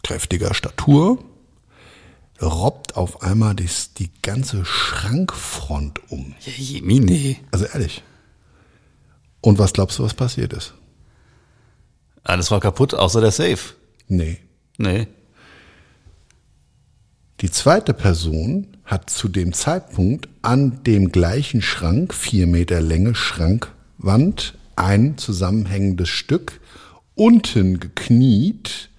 kräftiger 0.03 0.55
Statur, 0.55 1.19
robbt 2.41 2.97
auf 2.97 3.23
einmal 3.23 3.55
dies, 3.55 3.93
die 3.95 4.11
ganze 4.23 4.65
Schrankfront 4.65 6.01
um. 6.11 6.35
Ja, 6.41 6.53
Jemine. 6.53 7.37
Also 7.51 7.65
ehrlich. 7.67 8.03
Und 9.41 9.59
was 9.59 9.73
glaubst 9.73 9.99
du, 9.99 10.05
was 10.05 10.15
passiert 10.15 10.53
ist? 10.53 10.75
Alles 12.23 12.51
war 12.51 12.61
kaputt, 12.61 12.95
außer 12.95 13.21
der 13.21 13.31
Safe. 13.31 13.75
Nee. 14.09 14.39
Nee. 14.79 15.09
Die 17.41 17.51
zweite 17.51 17.93
Person 17.93 18.77
hat 18.85 19.11
zu 19.11 19.29
dem 19.29 19.53
Zeitpunkt 19.53 20.29
an 20.43 20.83
dem 20.85 21.13
gleichen 21.13 21.63
Schrank, 21.63 22.15
vier 22.15 22.47
Meter 22.47 22.81
Länge 22.81 23.15
Schrankwand, 23.15 24.56
ein 24.77 25.19
zusammenhängendes 25.19 26.09
Stück 26.09 26.61
unten 27.15 27.81
gekniet 27.81 28.91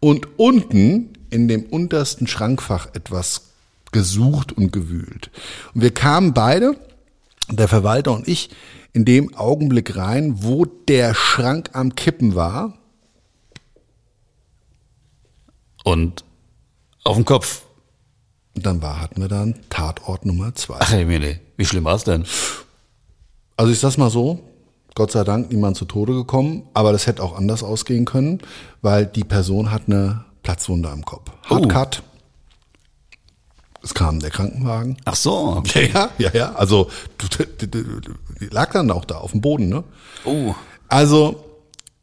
und 0.00 0.38
unten 0.38 1.14
in 1.30 1.48
dem 1.48 1.64
untersten 1.64 2.26
Schrankfach 2.26 2.88
etwas 2.94 3.52
gesucht 3.92 4.52
und 4.52 4.72
gewühlt. 4.72 5.30
Und 5.74 5.82
wir 5.82 5.92
kamen 5.92 6.34
beide, 6.34 6.76
der 7.50 7.68
Verwalter 7.68 8.12
und 8.12 8.28
ich, 8.28 8.50
in 8.92 9.04
dem 9.04 9.34
Augenblick 9.34 9.96
rein, 9.96 10.42
wo 10.42 10.64
der 10.64 11.14
Schrank 11.14 11.70
am 11.72 11.94
Kippen 11.94 12.34
war. 12.34 12.78
Und 15.84 16.24
auf 17.04 17.16
dem 17.16 17.24
Kopf. 17.24 17.62
Und 18.54 18.66
dann 18.66 18.82
war, 18.82 19.00
hatten 19.00 19.20
wir 19.20 19.28
dann 19.28 19.60
Tatort 19.70 20.26
Nummer 20.26 20.54
zwei. 20.54 20.76
Ach, 20.78 20.92
Jemine. 20.92 21.40
Wie 21.56 21.64
schlimm 21.64 21.84
war's 21.84 22.04
denn? 22.04 22.24
Also 23.56 23.72
ich 23.72 23.78
sag's 23.78 23.96
mal 23.96 24.10
so, 24.10 24.51
Gott 24.94 25.10
sei 25.10 25.24
Dank 25.24 25.50
niemand 25.50 25.76
zu 25.76 25.84
Tode 25.86 26.12
gekommen, 26.12 26.64
aber 26.74 26.92
das 26.92 27.06
hätte 27.06 27.22
auch 27.22 27.36
anders 27.36 27.62
ausgehen 27.62 28.04
können, 28.04 28.40
weil 28.82 29.06
die 29.06 29.24
Person 29.24 29.70
hat 29.70 29.82
eine 29.86 30.24
Platzwunde 30.42 30.90
am 30.90 31.04
Kopf. 31.04 31.30
Hardcut. 31.48 32.02
Es 33.82 33.94
kam 33.94 34.20
der 34.20 34.30
Krankenwagen. 34.30 34.96
Ach 35.06 35.16
so. 35.16 35.56
Okay. 35.56 35.90
Ja, 35.92 36.10
ja, 36.18 36.30
ja. 36.32 36.52
Also 36.54 36.88
du- 37.18 37.44
du- 37.66 37.66
du- 37.66 38.00
du- 38.00 38.14
lag 38.50 38.70
dann 38.72 38.90
auch 38.90 39.04
da 39.04 39.16
auf 39.16 39.32
dem 39.32 39.40
Boden, 39.40 39.68
ne? 39.68 39.82
Oh. 40.24 40.54
Also 40.88 41.42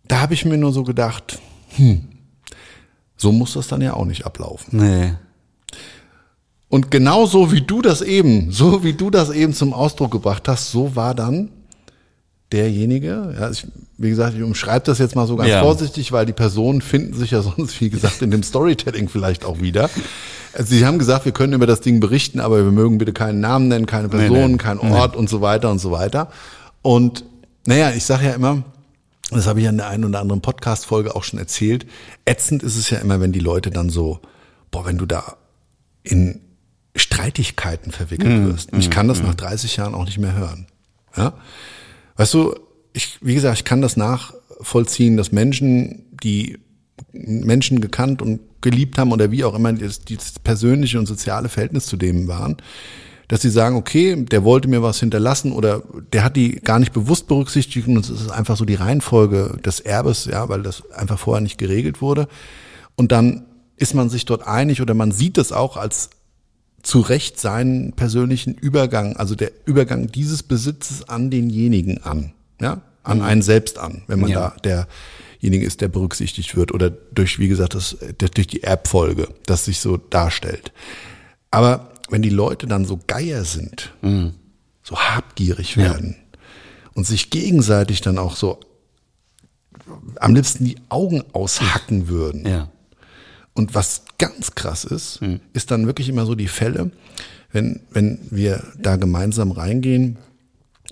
da 0.08 0.19
habe 0.22 0.34
ich 0.34 0.43
mir 0.43 0.58
nur 0.58 0.74
so 0.74 0.84
gedacht, 0.84 1.39
hm, 1.75 2.08
so 3.15 3.31
muss 3.31 3.53
das 3.53 3.67
dann 3.67 3.81
ja 3.81 3.93
auch 3.93 4.05
nicht 4.05 4.25
ablaufen. 4.25 4.77
Nee. 4.79 5.13
Und 6.67 6.91
genau 6.91 7.25
so 7.25 7.51
wie 7.51 7.62
du 7.62 7.81
das 7.81 8.01
eben, 8.01 8.51
so 8.51 8.84
wie 8.84 8.93
du 8.93 9.10
das 9.10 9.29
eben 9.29 9.53
zum 9.53 9.74
Ausdruck 9.74 10.12
gebracht 10.12 10.48
hast, 10.48 10.72
so 10.72 10.96
war 10.96 11.15
dann 11.15 11.50
derjenige, 12.51 13.35
ja, 13.39 13.51
ich, 13.51 13.67
wie 13.97 14.09
gesagt, 14.09 14.35
ich 14.35 14.43
umschreibe 14.43 14.85
das 14.85 14.97
jetzt 14.97 15.15
mal 15.15 15.27
so 15.27 15.35
ganz 15.35 15.49
Ja. 15.49 15.61
vorsichtig, 15.61 16.11
weil 16.11 16.25
die 16.25 16.33
Personen 16.33 16.81
finden 16.81 17.13
sich 17.13 17.31
ja 17.31 17.41
sonst, 17.57 17.79
wie 17.81 17.89
gesagt, 17.89 18.21
in 18.21 18.31
dem 18.31 18.43
Storytelling 18.43 19.09
vielleicht 19.09 19.45
auch 19.45 19.61
wieder. 19.61 19.89
Also 20.53 20.75
sie 20.75 20.85
haben 20.85 20.97
gesagt, 20.97 21.25
wir 21.25 21.31
können 21.31 21.53
über 21.53 21.67
das 21.67 21.81
Ding 21.81 21.99
berichten, 21.99 22.39
aber 22.39 22.57
wir 22.57 22.71
mögen 22.71 22.97
bitte 22.97 23.13
keinen 23.13 23.39
Namen 23.39 23.67
nennen, 23.67 23.85
keine 23.85 24.09
Person, 24.09 24.51
nee. 24.51 24.57
keinen 24.57 24.79
Ort 24.79 25.15
und 25.15 25.29
so 25.29 25.41
weiter 25.41 25.69
und 25.69 25.79
so 25.79 25.91
weiter. 25.91 26.29
Und 26.81 27.23
naja, 27.67 27.91
ich 27.91 28.03
sage 28.03 28.25
ja 28.25 28.33
immer, 28.33 28.63
das 29.29 29.45
habe 29.45 29.59
ich 29.59 29.65
ja 29.65 29.69
in 29.69 29.77
der 29.77 29.87
einen 29.87 30.05
oder 30.05 30.19
anderen 30.19 30.41
Podcast-Folge 30.41 31.15
auch 31.15 31.23
schon 31.23 31.37
erzählt, 31.37 31.85
ätzend 32.25 32.63
ist 32.63 32.77
es 32.77 32.89
ja 32.89 32.97
immer, 32.97 33.21
wenn 33.21 33.31
die 33.31 33.39
Leute 33.39 33.69
dann 33.69 33.89
so, 33.89 34.19
boah, 34.71 34.85
wenn 34.85 34.97
du 34.97 35.05
da 35.05 35.37
in 36.01 36.41
Streitigkeiten 36.95 37.91
verwickelt 37.91 38.45
wirst. 38.47 38.73
Und 38.73 38.79
ich 38.79 38.89
kann 38.89 39.07
das 39.07 39.21
nach 39.21 39.35
30 39.35 39.77
Jahren 39.77 39.93
auch 39.93 40.05
nicht 40.05 40.17
mehr 40.17 40.33
hören. 40.33 40.65
Ja? 41.15 41.33
Weißt 42.19 42.33
du, 42.33 42.53
ich, 42.91 43.17
wie 43.21 43.33
gesagt, 43.33 43.59
ich 43.59 43.63
kann 43.63 43.81
das 43.81 43.95
nachvollziehen, 43.95 45.15
dass 45.15 45.31
Menschen, 45.31 46.03
die 46.21 46.59
Menschen 47.13 47.79
gekannt 47.79 48.21
und 48.21 48.41
geliebt 48.59 48.97
haben 48.97 49.13
oder 49.13 49.31
wie 49.31 49.45
auch 49.45 49.55
immer 49.55 49.71
das, 49.71 50.01
dieses 50.01 50.38
persönliche 50.38 50.99
und 50.99 51.05
soziale 51.05 51.47
Verhältnis 51.47 51.85
zu 51.85 51.95
dem 51.95 52.27
waren, 52.27 52.57
dass 53.29 53.41
sie 53.41 53.49
sagen, 53.49 53.77
okay, 53.77 54.21
der 54.25 54.43
wollte 54.43 54.67
mir 54.67 54.83
was 54.83 54.99
hinterlassen 54.99 55.53
oder 55.53 55.81
der 56.11 56.25
hat 56.25 56.35
die 56.35 56.55
gar 56.55 56.79
nicht 56.79 56.91
bewusst 56.91 57.29
berücksichtigt 57.29 57.88
und 57.88 57.95
es 57.95 58.09
ist 58.09 58.29
einfach 58.29 58.57
so 58.57 58.65
die 58.65 58.75
Reihenfolge 58.75 59.57
des 59.63 59.79
Erbes, 59.79 60.25
ja, 60.25 60.49
weil 60.49 60.61
das 60.61 60.91
einfach 60.91 61.19
vorher 61.19 61.39
nicht 61.39 61.57
geregelt 61.57 62.01
wurde. 62.01 62.27
Und 62.97 63.13
dann 63.13 63.45
ist 63.77 63.93
man 63.93 64.09
sich 64.09 64.25
dort 64.25 64.45
einig 64.45 64.81
oder 64.81 64.93
man 64.93 65.13
sieht 65.13 65.38
es 65.38 65.53
auch 65.53 65.77
als 65.77 66.09
zu 66.83 67.01
Recht 67.01 67.39
seinen 67.39 67.93
persönlichen 67.93 68.53
Übergang, 68.55 69.15
also 69.17 69.36
der 69.36 69.51
Übergang 69.65 70.12
dieses 70.12 70.43
Besitzes 70.43 71.07
an 71.09 71.29
denjenigen 71.31 72.03
an, 72.03 72.31
ja, 72.62 72.81
an 73.03 73.21
einen 73.21 73.41
selbst 73.41 73.77
an, 73.79 74.03
wenn 74.07 74.19
man 74.19 74.29
Ja. 74.31 74.53
da 74.63 74.88
derjenige 75.41 75.65
ist, 75.65 75.81
der 75.81 75.88
berücksichtigt 75.88 76.55
wird 76.55 76.74
oder 76.74 76.89
durch, 76.89 77.39
wie 77.39 77.48
gesagt, 77.48 77.74
das, 77.75 77.98
das 78.17 78.31
durch 78.31 78.48
die 78.48 78.63
Erbfolge, 78.63 79.27
das 79.45 79.65
sich 79.65 79.79
so 79.79 79.98
darstellt. 79.98 80.71
Aber 81.51 81.91
wenn 82.09 82.21
die 82.21 82.29
Leute 82.29 82.67
dann 82.67 82.86
so 82.86 83.00
Geier 83.07 83.43
sind, 83.45 83.93
so 84.83 84.95
habgierig 84.98 85.77
werden 85.77 86.15
und 86.93 87.05
sich 87.05 87.29
gegenseitig 87.29 88.01
dann 88.01 88.17
auch 88.17 88.36
so 88.36 88.59
am 90.19 90.36
liebsten 90.36 90.65
die 90.65 90.77
Augen 90.89 91.24
aushacken 91.33 92.07
würden, 92.07 92.45
Ja. 92.48 92.69
Und 93.59 93.75
was 93.75 94.03
ganz 94.17 94.55
krass 94.55 94.85
ist, 94.85 95.19
ist 95.51 95.69
dann 95.69 95.85
wirklich 95.85 96.07
immer 96.07 96.25
so 96.25 96.33
die 96.33 96.47
Fälle, 96.47 96.91
wenn, 97.51 97.81
wenn 97.91 98.19
wir 98.31 98.63
da 98.81 98.95
gemeinsam 98.95 99.51
reingehen 99.51 100.17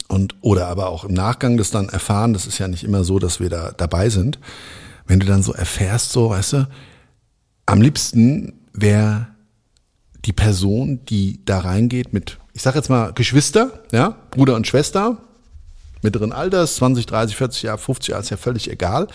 und 0.10 0.36
oder 0.42 0.68
aber 0.68 0.90
auch 0.90 1.06
im 1.06 1.14
Nachgang 1.14 1.58
das 1.58 1.72
dann 1.72 1.88
erfahren, 1.88 2.34
das 2.34 2.46
ist 2.46 2.60
ja 2.60 2.68
nicht 2.68 2.84
immer 2.84 3.06
so, 3.06 3.20
dass 3.20 3.40
wir 3.40 3.50
da 3.50 3.72
dabei 3.72 4.10
sind. 4.10 4.38
Wenn 5.06 5.22
du 5.22 5.26
dann 5.26 5.44
so 5.44 5.54
erfährst, 5.54 6.12
so, 6.12 6.32
weißt 6.32 6.54
du, 6.54 6.68
am 7.66 7.82
liebsten 7.82 8.54
wäre 8.74 9.28
die 10.26 10.34
Person, 10.34 11.00
die 11.06 11.40
da 11.46 11.60
reingeht 11.60 12.12
mit, 12.12 12.38
ich 12.54 12.64
sag 12.64 12.76
jetzt 12.76 12.90
mal 12.90 13.14
Geschwister, 13.14 13.82
ja, 13.94 14.18
Bruder 14.32 14.56
und 14.56 14.68
Schwester, 14.68 15.20
mittleren 16.02 16.34
Alters, 16.34 16.76
20, 16.76 17.06
30, 17.06 17.38
40 17.38 17.64
Jahre, 17.64 17.78
50 17.78 18.10
Jahre, 18.10 18.24
ist 18.24 18.30
ja 18.30 18.36
völlig 18.36 18.70
egal, 18.70 19.08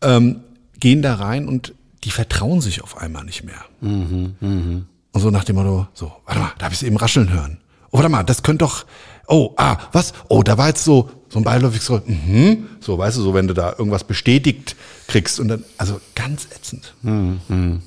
ähm, 0.00 0.40
gehen 0.80 1.02
da 1.02 1.16
rein 1.16 1.48
und 1.48 1.74
die 2.04 2.10
vertrauen 2.10 2.60
sich 2.60 2.82
auf 2.82 2.96
einmal 2.98 3.24
nicht 3.24 3.44
mehr. 3.44 3.64
Mhm, 3.80 4.36
mh. 4.40 4.82
Und 5.12 5.20
so 5.20 5.30
nach 5.30 5.44
dem 5.44 5.56
Motto, 5.56 5.88
so, 5.94 6.12
warte 6.26 6.40
mal, 6.40 6.52
da 6.58 6.66
habe 6.66 6.74
ich 6.74 6.84
eben 6.84 6.96
rascheln 6.96 7.32
hören. 7.32 7.58
Oh, 7.90 7.98
warte 7.98 8.08
mal, 8.08 8.22
das 8.22 8.42
könnte 8.42 8.64
doch, 8.64 8.84
oh, 9.26 9.54
ah, 9.56 9.78
was? 9.92 10.12
Oh, 10.28 10.42
da 10.42 10.58
war 10.58 10.68
jetzt 10.68 10.84
so, 10.84 11.10
so 11.28 11.38
ein 11.38 11.44
beiläufig 11.44 11.82
so, 11.82 12.00
mhm, 12.04 12.68
so, 12.80 12.98
weißt 12.98 13.16
du, 13.16 13.22
so, 13.22 13.34
wenn 13.34 13.48
du 13.48 13.54
da 13.54 13.70
irgendwas 13.70 14.04
bestätigt 14.04 14.76
kriegst 15.06 15.40
und 15.40 15.48
dann, 15.48 15.64
also 15.76 16.00
ganz 16.14 16.46
ätzend. 16.46 16.94
Mhm. 17.02 17.82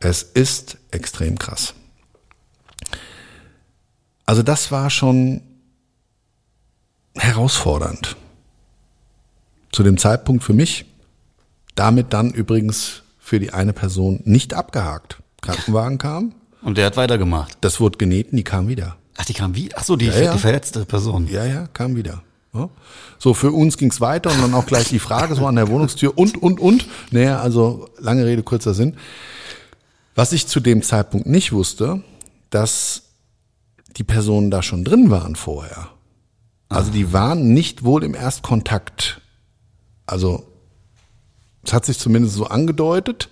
Es 0.00 0.22
ist 0.22 0.78
extrem 0.90 1.38
krass. 1.38 1.74
Also 4.26 4.42
das 4.42 4.70
war 4.72 4.90
schon 4.90 5.42
herausfordernd. 7.14 8.16
Zu 9.72 9.82
dem 9.82 9.98
Zeitpunkt 9.98 10.44
für 10.44 10.52
mich, 10.52 10.86
damit 11.74 12.12
dann 12.12 12.30
übrigens 12.32 13.03
für 13.24 13.40
die 13.40 13.54
eine 13.54 13.72
Person 13.72 14.20
nicht 14.24 14.52
abgehakt. 14.52 15.22
Krankenwagen 15.40 15.96
kam, 15.96 16.34
Und 16.60 16.76
der 16.76 16.84
hat 16.84 16.98
weitergemacht. 16.98 17.56
das 17.62 17.80
wurde 17.80 17.96
genäht 17.96 18.32
und 18.32 18.36
die 18.36 18.44
kam 18.44 18.68
wieder. 18.68 18.96
Ach, 19.16 19.24
die 19.24 19.32
kam 19.32 19.54
wie? 19.54 19.70
Ach 19.74 19.82
so, 19.82 19.96
die, 19.96 20.06
Ja, 20.06 20.20
ja. 20.20 20.32
die 20.34 20.38
verletzte 20.38 20.84
Person. 20.84 21.26
Ja, 21.28 21.46
ja, 21.46 21.66
kam 21.68 21.96
wieder. 21.96 22.22
So, 23.18 23.32
für 23.34 23.50
uns 23.50 23.78
ging's 23.78 24.00
weiter 24.02 24.30
und 24.30 24.42
dann 24.42 24.52
auch 24.54 24.66
gleich 24.66 24.88
die 24.90 24.98
Frage 24.98 25.34
so 25.34 25.46
an 25.46 25.56
der 25.56 25.68
Wohnungstür 25.68 26.16
und, 26.18 26.40
und, 26.40 26.60
und. 26.60 26.86
Naja, 27.10 27.40
also 27.40 27.88
lange 27.98 28.26
Rede, 28.26 28.42
kurzer 28.42 28.74
Sinn. 28.74 28.96
Was 30.14 30.32
ich 30.32 30.46
zu 30.46 30.60
dem 30.60 30.82
Zeitpunkt 30.82 31.26
nicht 31.26 31.52
wusste, 31.52 32.02
dass 32.50 33.02
die 33.96 34.04
Personen 34.04 34.50
da 34.50 34.62
schon 34.62 34.84
drin 34.84 35.10
waren 35.10 35.34
vorher. 35.34 35.88
Also 36.68 36.90
die 36.92 37.12
waren 37.14 37.54
nicht 37.54 37.84
wohl 37.84 38.04
im 38.04 38.14
Erstkontakt. 38.14 39.20
Also 40.06 40.46
es 41.64 41.72
hat 41.72 41.84
sich 41.84 41.98
zumindest 41.98 42.34
so 42.34 42.46
angedeutet. 42.46 43.28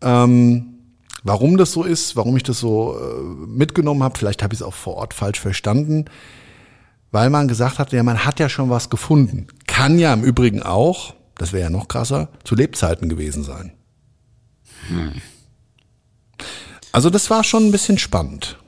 Ähm, 0.00 0.74
warum 1.22 1.56
das 1.56 1.72
so 1.72 1.82
ist, 1.82 2.16
warum 2.16 2.36
ich 2.36 2.42
das 2.42 2.60
so 2.60 2.98
äh, 2.98 3.22
mitgenommen 3.46 4.02
habe, 4.02 4.18
vielleicht 4.18 4.42
habe 4.42 4.54
ich 4.54 4.60
es 4.60 4.66
auch 4.66 4.74
vor 4.74 4.96
Ort 4.96 5.14
falsch 5.14 5.40
verstanden, 5.40 6.04
weil 7.10 7.30
man 7.30 7.48
gesagt 7.48 7.78
hat, 7.78 7.92
ja, 7.92 8.02
man 8.02 8.24
hat 8.24 8.40
ja 8.40 8.48
schon 8.48 8.70
was 8.70 8.90
gefunden. 8.90 9.46
Kann 9.66 9.98
ja 9.98 10.12
im 10.12 10.22
Übrigen 10.24 10.62
auch, 10.62 11.14
das 11.36 11.52
wäre 11.52 11.64
ja 11.64 11.70
noch 11.70 11.88
krasser, 11.88 12.28
zu 12.44 12.54
Lebzeiten 12.54 13.08
gewesen 13.08 13.42
sein. 13.44 13.72
Also 16.92 17.10
das 17.10 17.30
war 17.30 17.42
schon 17.42 17.66
ein 17.66 17.72
bisschen 17.72 17.98
spannend. 17.98 18.58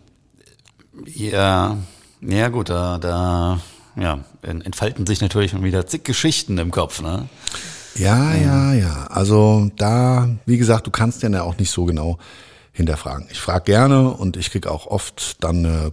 Ja, 1.04 1.76
ja 2.20 2.49
gut, 2.49 2.70
da, 2.70 2.99
da 2.99 3.61
ja, 3.96 4.25
entfalten 4.42 5.06
sich 5.06 5.20
natürlich 5.20 5.50
schon 5.50 5.64
wieder 5.64 5.87
zig 5.87 6.04
Geschichten 6.04 6.58
im 6.58 6.70
Kopf, 6.70 7.00
ne? 7.02 7.28
Ja, 7.98 8.34
ja, 8.34 8.72
ja. 8.74 9.06
Also 9.10 9.70
da, 9.76 10.28
wie 10.46 10.58
gesagt, 10.58 10.86
du 10.86 10.90
kannst 10.90 11.22
den 11.22 11.32
ja 11.32 11.42
auch 11.42 11.58
nicht 11.58 11.70
so 11.70 11.84
genau 11.84 12.18
hinterfragen. 12.72 13.26
Ich 13.30 13.38
frage 13.40 13.64
gerne 13.64 14.10
und 14.10 14.36
ich 14.36 14.50
krieg 14.50 14.66
auch 14.66 14.86
oft 14.86 15.42
dann 15.42 15.64
eine 15.64 15.92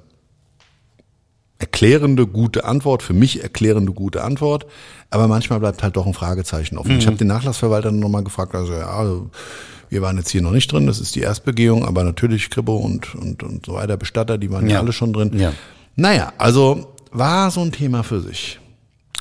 erklärende 1.59 2.27
gute 2.27 2.65
Antwort, 2.65 3.03
für 3.03 3.13
mich 3.13 3.41
erklärende 3.41 3.93
gute 3.93 4.23
Antwort, 4.23 4.65
aber 5.09 5.27
manchmal 5.29 5.59
bleibt 5.59 5.81
halt 5.81 5.95
doch 5.95 6.05
ein 6.05 6.13
Fragezeichen 6.13 6.77
offen. 6.77 6.97
Ich 6.97 7.07
habe 7.07 7.15
den 7.15 7.27
Nachlassverwalter 7.27 7.91
nochmal 7.91 8.23
gefragt, 8.23 8.53
also 8.53 8.73
ja, 8.73 8.87
also, 8.87 9.29
wir 9.89 10.01
waren 10.01 10.17
jetzt 10.17 10.29
hier 10.29 10.41
noch 10.41 10.51
nicht 10.51 10.69
drin, 10.71 10.87
das 10.87 10.99
ist 10.99 11.15
die 11.15 11.21
Erstbegehung, 11.21 11.85
aber 11.85 12.03
natürlich 12.03 12.49
Kripo 12.49 12.75
und, 12.75 13.15
und, 13.15 13.43
und 13.43 13.65
so 13.65 13.75
weiter, 13.75 13.95
Bestatter, 13.95 14.37
die 14.37 14.51
waren 14.51 14.67
ja, 14.67 14.73
Ja. 14.73 14.79
alle 14.81 14.91
schon 14.91 15.13
drin. 15.13 15.31
Ja. 15.39 15.53
Naja, 15.95 16.33
also 16.37 16.93
war 17.11 17.49
so 17.51 17.61
ein 17.61 17.71
Thema 17.71 18.03
für 18.03 18.19
sich. 18.19 18.59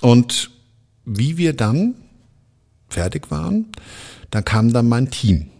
Und 0.00 0.50
wie 1.04 1.36
wir 1.36 1.52
dann 1.54 1.94
fertig 2.92 3.30
waren, 3.30 3.66
da 4.30 4.42
kam 4.42 4.72
dann 4.72 4.88
mein 4.88 5.10
Team 5.10 5.50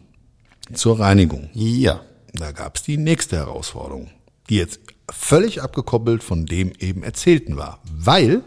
zur 0.73 1.01
Reinigung. 1.01 1.51
Ja. 1.53 2.01
Da 2.35 2.53
gab 2.53 2.77
es 2.77 2.83
die 2.83 2.97
nächste 2.97 3.37
Herausforderung, 3.37 4.09
die 4.49 4.57
jetzt 4.57 4.81
völlig 5.11 5.61
abgekoppelt 5.61 6.23
von 6.23 6.47
dem 6.47 6.73
eben 6.79 7.03
Erzählten 7.03 7.57
war. 7.57 7.81
Weil 7.95 8.43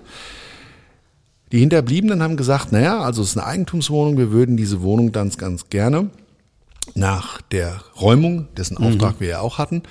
die 1.52 1.60
Hinterbliebenen 1.60 2.24
haben 2.24 2.38
gesagt, 2.38 2.72
naja, 2.72 3.02
also 3.02 3.22
es 3.22 3.30
ist 3.30 3.38
eine 3.38 3.46
Eigentumswohnung, 3.46 4.18
wir 4.18 4.32
würden 4.32 4.58
diese 4.58 4.82
Wohnung 4.82 5.12
dann 5.12 5.30
ganz 5.30 5.70
gerne 5.70 6.10
nach 6.96 7.42
der 7.42 7.82
Räumung, 8.00 8.48
dessen 8.56 8.78
Auftrag 8.78 9.20
wir 9.20 9.28
ja 9.28 9.40
auch 9.42 9.58
hatten, 9.58 9.84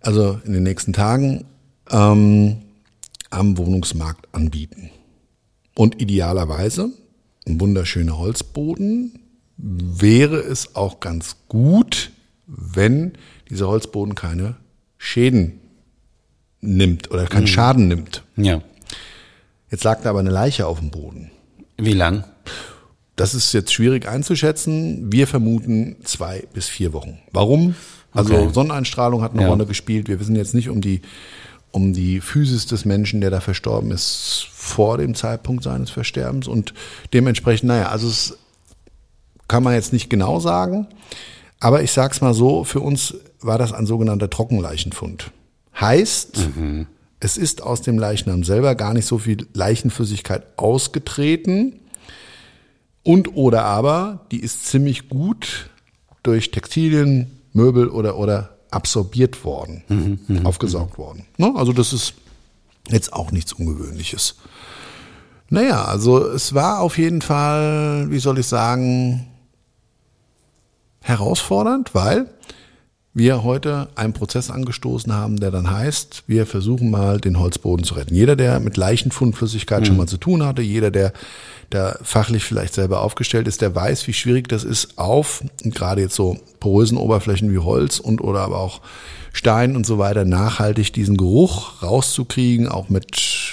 also 0.00 0.40
in 0.44 0.52
den 0.52 0.62
nächsten 0.62 0.92
Tagen, 0.92 1.44
ähm, 1.90 2.62
am 3.30 3.56
Wohnungsmarkt 3.56 4.28
anbieten. 4.32 4.90
Und 5.74 6.00
idealerweise 6.00 6.90
ein 7.50 7.60
wunderschöner 7.60 8.18
Holzboden 8.18 9.18
wäre 9.56 10.38
es 10.38 10.74
auch 10.74 11.00
ganz 11.00 11.36
gut, 11.48 12.10
wenn 12.46 13.12
dieser 13.50 13.68
Holzboden 13.68 14.14
keine 14.14 14.56
Schäden 14.98 15.60
nimmt 16.60 17.10
oder 17.10 17.26
keinen 17.26 17.46
Schaden 17.46 17.88
nimmt. 17.88 18.22
Ja. 18.36 18.62
Jetzt 19.70 19.84
lag 19.84 20.02
da 20.02 20.10
aber 20.10 20.20
eine 20.20 20.30
Leiche 20.30 20.66
auf 20.66 20.78
dem 20.80 20.90
Boden. 20.90 21.30
Wie 21.78 21.92
lang? 21.92 22.24
Das 23.16 23.34
ist 23.34 23.52
jetzt 23.52 23.72
schwierig 23.72 24.08
einzuschätzen. 24.08 25.12
Wir 25.12 25.26
vermuten 25.26 25.96
zwei 26.04 26.44
bis 26.52 26.66
vier 26.68 26.92
Wochen. 26.92 27.18
Warum? 27.32 27.74
Also 28.12 28.34
Okay. 28.34 28.52
Sonneneinstrahlung 28.52 29.22
hat 29.22 29.32
eine 29.32 29.42
Ja. 29.42 29.48
Rolle 29.48 29.66
gespielt. 29.66 30.08
Wir 30.08 30.18
wissen 30.20 30.36
jetzt 30.36 30.54
nicht 30.54 30.68
um 30.70 30.80
die, 30.80 31.02
um 31.72 31.92
die 31.92 32.20
Physis 32.20 32.66
des 32.66 32.84
Menschen, 32.84 33.20
der 33.20 33.30
da 33.30 33.40
verstorben 33.40 33.90
ist, 33.90 34.46
vor 34.52 34.98
dem 34.98 35.14
Zeitpunkt 35.14 35.62
seines 35.62 35.90
Versterbens. 35.90 36.48
Und 36.48 36.74
dementsprechend, 37.12 37.68
naja, 37.68 37.88
also 37.88 38.08
es 38.08 38.38
kann 39.48 39.62
man 39.62 39.74
jetzt 39.74 39.92
nicht 39.92 40.10
genau 40.10 40.40
sagen. 40.40 40.86
Aber 41.58 41.82
ich 41.82 41.92
sag's 41.92 42.20
mal 42.20 42.34
so, 42.34 42.64
für 42.64 42.80
uns 42.80 43.14
war 43.40 43.58
das 43.58 43.72
ein 43.72 43.86
sogenannter 43.86 44.30
Trockenleichenfund. 44.30 45.30
Heißt, 45.78 46.48
es 47.20 47.36
ist 47.36 47.62
aus 47.62 47.82
dem 47.82 47.98
Leichnam 47.98 48.44
selber 48.44 48.74
gar 48.74 48.94
nicht 48.94 49.06
so 49.06 49.18
viel 49.18 49.46
Leichenflüssigkeit 49.52 50.46
ausgetreten. 50.56 51.80
Und 53.02 53.36
oder 53.36 53.64
aber, 53.64 54.26
die 54.30 54.40
ist 54.40 54.66
ziemlich 54.66 55.08
gut 55.08 55.70
durch 56.22 56.50
Textilien, 56.50 57.38
Möbel 57.52 57.88
oder, 57.88 58.16
oder 58.16 58.56
absorbiert 58.70 59.44
worden, 59.44 60.42
aufgesaugt 60.44 60.98
worden. 60.98 61.26
Ne? 61.36 61.52
Also 61.56 61.72
das 61.72 61.92
ist 61.92 62.14
jetzt 62.88 63.12
auch 63.12 63.32
nichts 63.32 63.52
Ungewöhnliches. 63.52 64.36
Naja, 65.48 65.84
also 65.84 66.24
es 66.26 66.54
war 66.54 66.80
auf 66.80 66.96
jeden 66.96 67.22
Fall, 67.22 68.06
wie 68.10 68.20
soll 68.20 68.38
ich 68.38 68.46
sagen, 68.46 69.26
herausfordernd, 71.00 71.94
weil 71.94 72.30
wir 73.12 73.42
heute 73.42 73.88
einen 73.96 74.12
Prozess 74.12 74.50
angestoßen 74.50 75.12
haben, 75.12 75.40
der 75.40 75.50
dann 75.50 75.70
heißt, 75.70 76.24
wir 76.28 76.46
versuchen 76.46 76.90
mal 76.90 77.20
den 77.20 77.40
Holzboden 77.40 77.84
zu 77.84 77.94
retten. 77.94 78.14
Jeder, 78.14 78.36
der 78.36 78.60
mit 78.60 78.76
Leichenfundflüssigkeit 78.76 79.86
schon 79.86 79.96
mal 79.96 80.06
zu 80.06 80.16
tun 80.16 80.44
hatte, 80.44 80.62
jeder, 80.62 80.92
der 80.92 81.12
da 81.70 81.96
fachlich 82.02 82.44
vielleicht 82.44 82.74
selber 82.74 83.00
aufgestellt 83.00 83.48
ist, 83.48 83.62
der 83.62 83.74
weiß, 83.74 84.06
wie 84.06 84.12
schwierig 84.12 84.48
das 84.48 84.62
ist, 84.62 84.98
auf 84.98 85.42
gerade 85.64 86.02
jetzt 86.02 86.14
so 86.14 86.38
porösen 86.60 86.98
Oberflächen 86.98 87.52
wie 87.52 87.58
Holz 87.58 87.98
und 87.98 88.20
oder 88.20 88.40
aber 88.40 88.58
auch 88.58 88.80
Stein 89.32 89.76
und 89.76 89.86
so 89.86 89.98
weiter 89.98 90.24
nachhaltig 90.24 90.92
diesen 90.92 91.16
Geruch 91.16 91.82
rauszukriegen, 91.82 92.68
auch 92.68 92.88
mit 92.88 93.49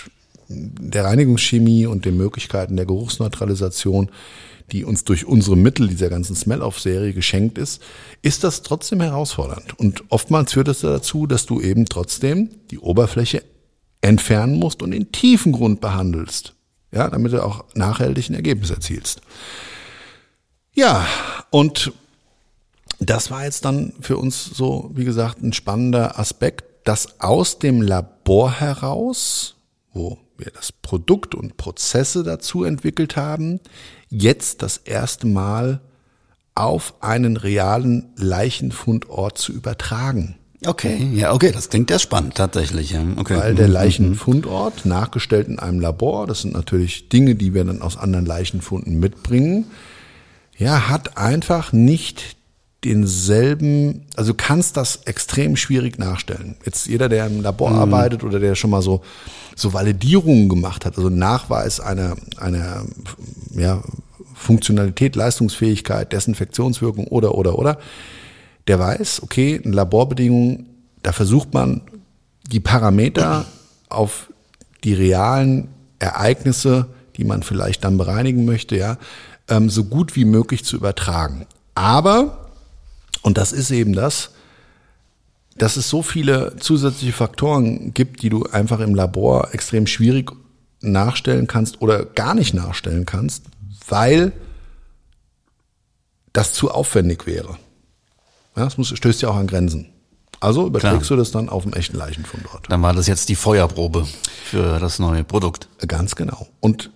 der 0.50 1.06
Reinigungschemie 1.06 1.86
und 1.86 2.06
den 2.06 2.18
Möglichkeiten 2.18 2.76
der 2.76 2.86
Geruchsneutralisation, 2.86 4.10
die 4.72 4.84
uns 4.84 5.04
durch 5.04 5.26
unsere 5.26 5.56
Mittel 5.56 5.88
dieser 5.88 6.10
ganzen 6.10 6.36
Smell-Off-Serie 6.36 7.14
geschenkt 7.14 7.58
ist, 7.58 7.82
ist 8.22 8.44
das 8.44 8.62
trotzdem 8.64 9.02
herausfordernd. 9.02 9.80
Und 9.80 10.04
oftmals 10.10 10.54
führt 10.54 10.68
es 10.68 10.82
dazu, 10.82 11.26
dass 11.26 11.46
du 11.46 11.62
eben 11.62 11.86
trotzdem 11.86 12.50
die 12.72 12.80
Oberfläche 12.80 13.44
entfernen 14.02 14.58
musst 14.60 14.82
und 14.82 14.92
den 14.92 15.12
tiefen 15.12 15.54
Grund 15.54 15.82
behandelst. 15.82 16.54
Ja, 16.92 17.10
damit 17.10 17.34
du 17.34 17.44
auch 17.44 17.66
nachhaltig 17.76 18.30
ein 18.30 18.36
Ergebnis 18.36 18.70
erzielst. 18.70 19.22
Ja, 20.74 21.06
und 21.50 21.92
das 23.00 23.30
war 23.30 23.44
jetzt 23.44 23.66
dann 23.66 23.94
für 24.00 24.18
uns 24.18 24.46
so, 24.46 24.92
wie 24.94 25.06
gesagt, 25.06 25.42
ein 25.42 25.54
spannender 25.54 26.20
Aspekt, 26.20 26.88
dass 26.88 27.20
aus 27.20 27.60
dem 27.60 27.82
Labor 27.82 28.52
heraus, 28.60 29.56
wo 29.94 30.18
wir 30.40 30.52
das 30.52 30.72
Produkt 30.72 31.36
und 31.36 31.58
Prozesse 31.58 32.24
dazu 32.24 32.64
entwickelt 32.64 33.16
haben, 33.16 33.60
jetzt 34.10 34.62
das 34.62 34.78
erste 34.78 35.28
Mal 35.28 35.82
auf 36.56 36.96
einen 37.02 37.38
realen 37.38 38.10
Leichenfundort 38.16 39.38
zu 39.38 39.52
übertragen. 39.52 40.38
Okay, 40.66 41.12
ja, 41.14 41.34
okay, 41.34 41.52
das 41.52 41.70
klingt 41.70 41.92
ja 41.92 42.00
spannend, 42.00 42.36
tatsächlich. 42.36 42.98
Okay. 43.18 43.38
Weil 43.38 43.54
der 43.54 43.68
Leichenfundort, 43.68 44.86
nachgestellt 44.86 45.48
in 45.48 45.60
einem 45.60 45.80
Labor, 45.80 46.26
das 46.26 46.42
sind 46.42 46.54
natürlich 46.54 47.10
Dinge, 47.10 47.36
die 47.36 47.54
wir 47.54 47.64
dann 47.64 47.84
aus 47.84 47.96
anderen 47.96 48.26
Leichenfunden 48.26 49.00
mitbringen, 49.00 49.66
ja, 50.58 50.90
hat 50.90 51.18
einfach 51.18 51.74
nicht 51.74 52.37
denselben, 52.84 54.06
also 54.16 54.34
du 54.34 54.38
kannst 54.38 54.78
das 54.78 54.98
extrem 55.06 55.56
schwierig 55.56 55.98
nachstellen. 55.98 56.56
Jetzt 56.64 56.86
jeder, 56.88 57.10
der 57.10 57.26
im 57.26 57.42
Labor 57.42 57.72
arbeitet 57.72 58.24
oder 58.24 58.40
der 58.40 58.56
schon 58.56 58.70
mal 58.70 58.82
so, 58.82 59.02
so 59.56 59.74
Validierungen 59.74 60.48
gemacht 60.48 60.86
hat, 60.86 60.98
also 60.98 61.10
Nachweis 61.10 61.80
einer, 61.80 62.16
einer, 62.38 62.86
ja, 63.56 63.82
Funktionalität, 64.36 65.16
Leistungsfähigkeit, 65.16 66.14
Desinfektionswirkung 66.14 67.08
oder, 67.08 67.36
oder, 67.36 67.58
oder, 67.58 67.80
der 68.68 68.78
weiß, 68.78 69.24
okay, 69.24 69.56
in 69.56 69.74
Laborbedingungen, 69.74 70.68
da 71.02 71.12
versucht 71.12 71.54
man 71.54 71.82
die 72.52 72.60
Parameter 72.60 73.46
auf 73.90 74.32
die 74.84 74.94
realen 74.94 75.70
Ereignisse, 76.00 76.88
die 77.16 77.24
man 77.24 77.42
vielleicht 77.42 77.84
dann 77.84 77.98
bereinigen 77.98 78.46
möchte, 78.46 78.78
ja, 78.78 78.98
ähm, 79.50 79.70
so 79.70 79.86
gut 79.86 80.16
wie 80.16 80.26
möglich 80.26 80.64
zu 80.64 80.76
übertragen. 80.76 81.48
Aber, 81.74 82.47
und 83.22 83.38
das 83.38 83.52
ist 83.52 83.72
eben 83.72 83.94
das, 83.94 84.32
dass 85.58 85.76
es 85.76 85.90
so 85.90 86.02
viele 86.02 86.56
zusätzliche 86.58 87.14
Faktoren 87.14 87.94
gibt, 87.94 88.22
die 88.22 88.30
du 88.30 88.44
einfach 88.44 88.80
im 88.80 88.94
Labor 88.94 89.54
extrem 89.54 89.88
schwierig 89.88 90.32
nachstellen 90.82 91.48
kannst 91.48 91.82
oder 91.82 92.06
gar 92.06 92.36
nicht 92.36 92.54
nachstellen 92.54 93.06
kannst, 93.06 93.46
weil 93.88 94.32
das 96.34 96.54
zu 96.54 96.70
aufwendig 96.70 97.26
wäre. 97.26 97.58
Ja, 98.56 98.66
das 98.66 98.78
muss, 98.78 98.90
stößt 98.90 99.22
ja 99.22 99.30
auch 99.30 99.36
an 99.36 99.48
Grenzen. 99.48 99.90
Also 100.40 100.68
überträgst 100.68 101.08
Klar. 101.08 101.18
du 101.18 101.24
das 101.24 101.32
dann 101.32 101.50
auf 101.50 101.64
dem 101.64 101.74
echten 101.74 101.98
Leichenfundort. 101.98 102.66
Dann 102.70 102.82
war 102.84 102.94
das 102.94 103.08
jetzt 103.08 103.30
die 103.30 103.36
Feuerprobe 103.36 104.06
für 104.44 104.80
das 104.80 105.00
neue 105.00 105.24
Produkt. 105.24 105.68
Ganz 105.88 106.16
genau. 106.16 106.48
Und 106.60 106.92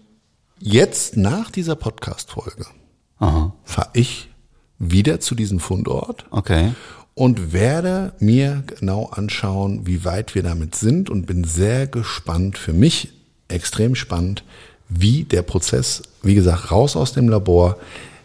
jetzt 0.60 1.18
nach 1.18 1.50
dieser 1.50 1.76
Podcast-Folge 1.76 2.68
fahre 3.18 3.90
ich 3.94 4.31
wieder 4.82 5.20
zu 5.20 5.36
diesem 5.36 5.60
Fundort 5.60 6.26
okay. 6.32 6.74
und 7.14 7.54
werde 7.54 8.14
mir 8.20 8.64
genau 8.66 9.06
anschauen, 9.06 9.86
wie 9.86 10.04
weit 10.04 10.34
wir 10.34 10.44
damit 10.44 10.76
sind 10.76 11.10
und 11.10 11.28
bin 11.28 11.44
sehr 11.44 11.88
gespannt, 11.88 12.58
für 12.58 12.74
mich 12.74 13.10
extrem 13.48 13.96
spannend, 13.96 14.44
wie 14.90 15.24
der 15.24 15.44
Prozess, 15.44 16.02
wie 16.24 16.36
gesagt, 16.36 16.72
raus 16.72 16.96
aus 16.96 17.14
dem 17.14 17.30
Labor, 17.30 17.78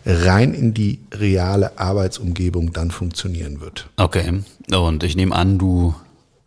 rein 0.05 0.55
in 0.55 0.73
die 0.73 1.01
reale 1.13 1.79
Arbeitsumgebung 1.79 2.73
dann 2.73 2.91
funktionieren 2.91 3.61
wird. 3.61 3.89
Okay. 3.97 4.43
Und 4.73 5.03
ich 5.03 5.17
nehme 5.17 5.35
an, 5.35 5.59
du 5.59 5.95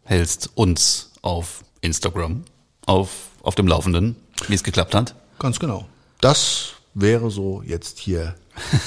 hältst 0.04 0.50
uns 0.56 1.12
auf 1.22 1.64
Instagram 1.82 2.44
auf, 2.86 3.28
auf 3.44 3.56
dem 3.56 3.68
Laufenden, 3.68 4.16
wie 4.48 4.56
es 4.56 4.64
geklappt 4.64 4.96
hat. 4.96 5.14
Ganz 5.38 5.60
genau. 5.60 5.86
Das 6.22 6.74
wäre 6.94 7.30
so 7.30 7.62
jetzt 7.66 8.00
hier 8.00 8.36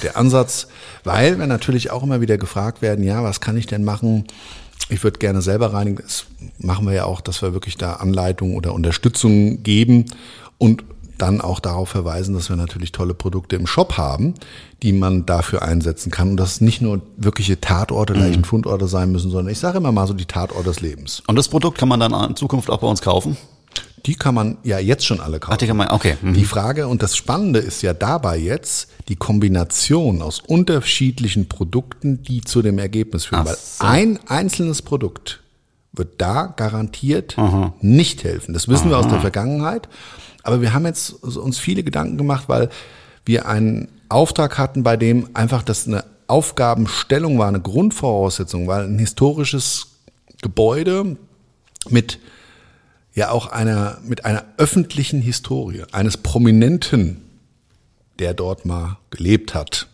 der 0.03 0.17
Ansatz, 0.17 0.69
weil 1.05 1.39
wir 1.39 1.47
natürlich 1.47 1.91
auch 1.91 2.03
immer 2.03 2.21
wieder 2.21 2.39
gefragt 2.39 2.83
werden, 2.83 3.05
ja, 3.05 3.23
was 3.23 3.41
kann 3.41 3.57
ich 3.57 3.67
denn 3.67 3.85
machen? 3.85 4.27
Ich 4.89 5.03
würde 5.05 5.19
gerne 5.19 5.43
selber 5.43 5.73
reinigen. 5.73 5.99
Das 6.03 6.27
machen 6.59 6.87
wir 6.87 6.93
ja 6.93 7.05
auch, 7.05 7.21
dass 7.21 7.43
wir 7.43 7.53
wirklich 7.55 7.77
da 7.77 7.95
Anleitung 7.95 8.57
oder 8.57 8.75
Unterstützung 8.75 9.63
geben 9.63 10.07
und 10.59 10.85
dann 11.19 11.41
auch 11.41 11.61
darauf 11.61 11.89
verweisen, 11.89 12.35
dass 12.35 12.49
wir 12.49 12.57
natürlich 12.57 12.91
tolle 12.91 13.15
Produkte 13.15 13.55
im 13.55 13.67
Shop 13.67 13.97
haben, 13.97 14.35
die 14.83 14.93
man 14.93 15.25
dafür 15.25 15.63
einsetzen 15.63 16.11
kann 16.11 16.31
und 16.31 16.37
dass 16.37 16.55
es 16.55 16.61
nicht 16.61 16.83
nur 16.83 17.01
wirkliche 17.17 17.61
Tatorte, 17.61 18.13
Leichenfundorte 18.13 18.89
sein 18.89 19.13
müssen, 19.13 19.31
sondern 19.31 19.53
ich 19.53 19.59
sage 19.59 19.79
immer 19.79 19.93
mal 19.93 20.09
so 20.09 20.15
die 20.15 20.25
Tatorte 20.25 20.65
des 20.65 20.81
Lebens. 20.81 21.23
Und 21.27 21.37
das 21.37 21.49
Produkt 21.49 21.79
kann 21.79 21.89
man 21.89 22.01
dann 22.01 22.13
in 22.31 22.35
Zukunft 22.35 22.71
auch 22.71 22.79
bei 22.79 22.89
uns 22.89 23.03
kaufen? 23.03 23.37
Die 24.07 24.15
kann 24.15 24.35
man 24.35 24.59
ja 24.65 24.79
jetzt 24.79 25.07
schon 25.07 25.21
alle 25.21 25.39
kaufen. 25.39 25.55
Ach, 25.55 25.59
die 25.59 25.67
kann 25.67 25.77
man, 25.77 25.89
okay. 25.91 26.17
Mhm. 26.21 26.35
Die 26.35 26.45
Frage 26.45 26.89
und 26.89 27.03
das 27.03 27.17
Spannende 27.17 27.61
ist 27.61 27.83
ja 27.83 27.95
dabei 27.95 28.37
jetzt 28.37 28.89
die 29.09 29.17
Kombination 29.17 30.23
aus 30.23 30.41
unterschiedlichen 30.41 31.49
Produkten, 31.49 32.23
die 32.23 32.41
zu 32.41 32.63
dem 32.63 32.79
Ergebnis 32.79 33.27
führen. 33.27 33.43
Ach 33.43 33.47
Weil 33.47 33.57
so. 33.57 33.85
ein 33.85 34.19
einzelnes 34.27 34.83
Produkt 34.83 35.41
wird 35.93 36.21
da 36.21 36.47
garantiert 36.47 37.37
nicht 37.81 38.25
helfen. 38.25 38.55
Das 38.55 38.67
wissen 38.67 38.89
wir 38.89 38.99
aus 38.99 39.09
der 39.09 39.21
Vergangenheit. 39.21 39.89
Aber 40.43 40.61
wir 40.61 40.73
haben 40.73 40.87
jetzt 40.87 41.11
uns 41.23 41.59
viele 41.59 41.83
Gedanken 41.83 42.17
gemacht, 42.17 42.45
weil 42.49 42.71
wir 43.25 43.47
einen 43.47 43.89
Auftrag 44.09 44.59
hatten, 44.59 44.83
bei 44.83 44.97
dem 44.97 45.29
einfach 45.35 45.63
das 45.63 45.87
eine 45.87 46.05
Aufgabenstellung 46.27 47.39
war, 47.39 47.49
eine 47.49 47.61
Grundvoraussetzung, 47.61 48.67
weil 48.67 48.85
ein 48.85 48.99
historisches 48.99 49.89
Gebäude 50.41 51.17
mit 51.89 52.19
ja 53.15 53.31
auch 53.31 53.47
einer, 53.47 53.99
mit 54.05 54.25
einer 54.25 54.45
öffentlichen 54.57 55.21
Historie, 55.21 55.85
eines 55.93 56.17
Prominenten, 56.17 57.23
der 58.19 58.35
dort 58.35 58.65
mal 58.65 58.99
gelebt 59.11 59.55
hat. 59.55 59.89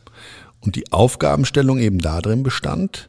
Und 0.60 0.76
die 0.76 0.92
Aufgabenstellung 0.92 1.78
eben 1.78 2.00
darin 2.00 2.42
bestand, 2.42 3.08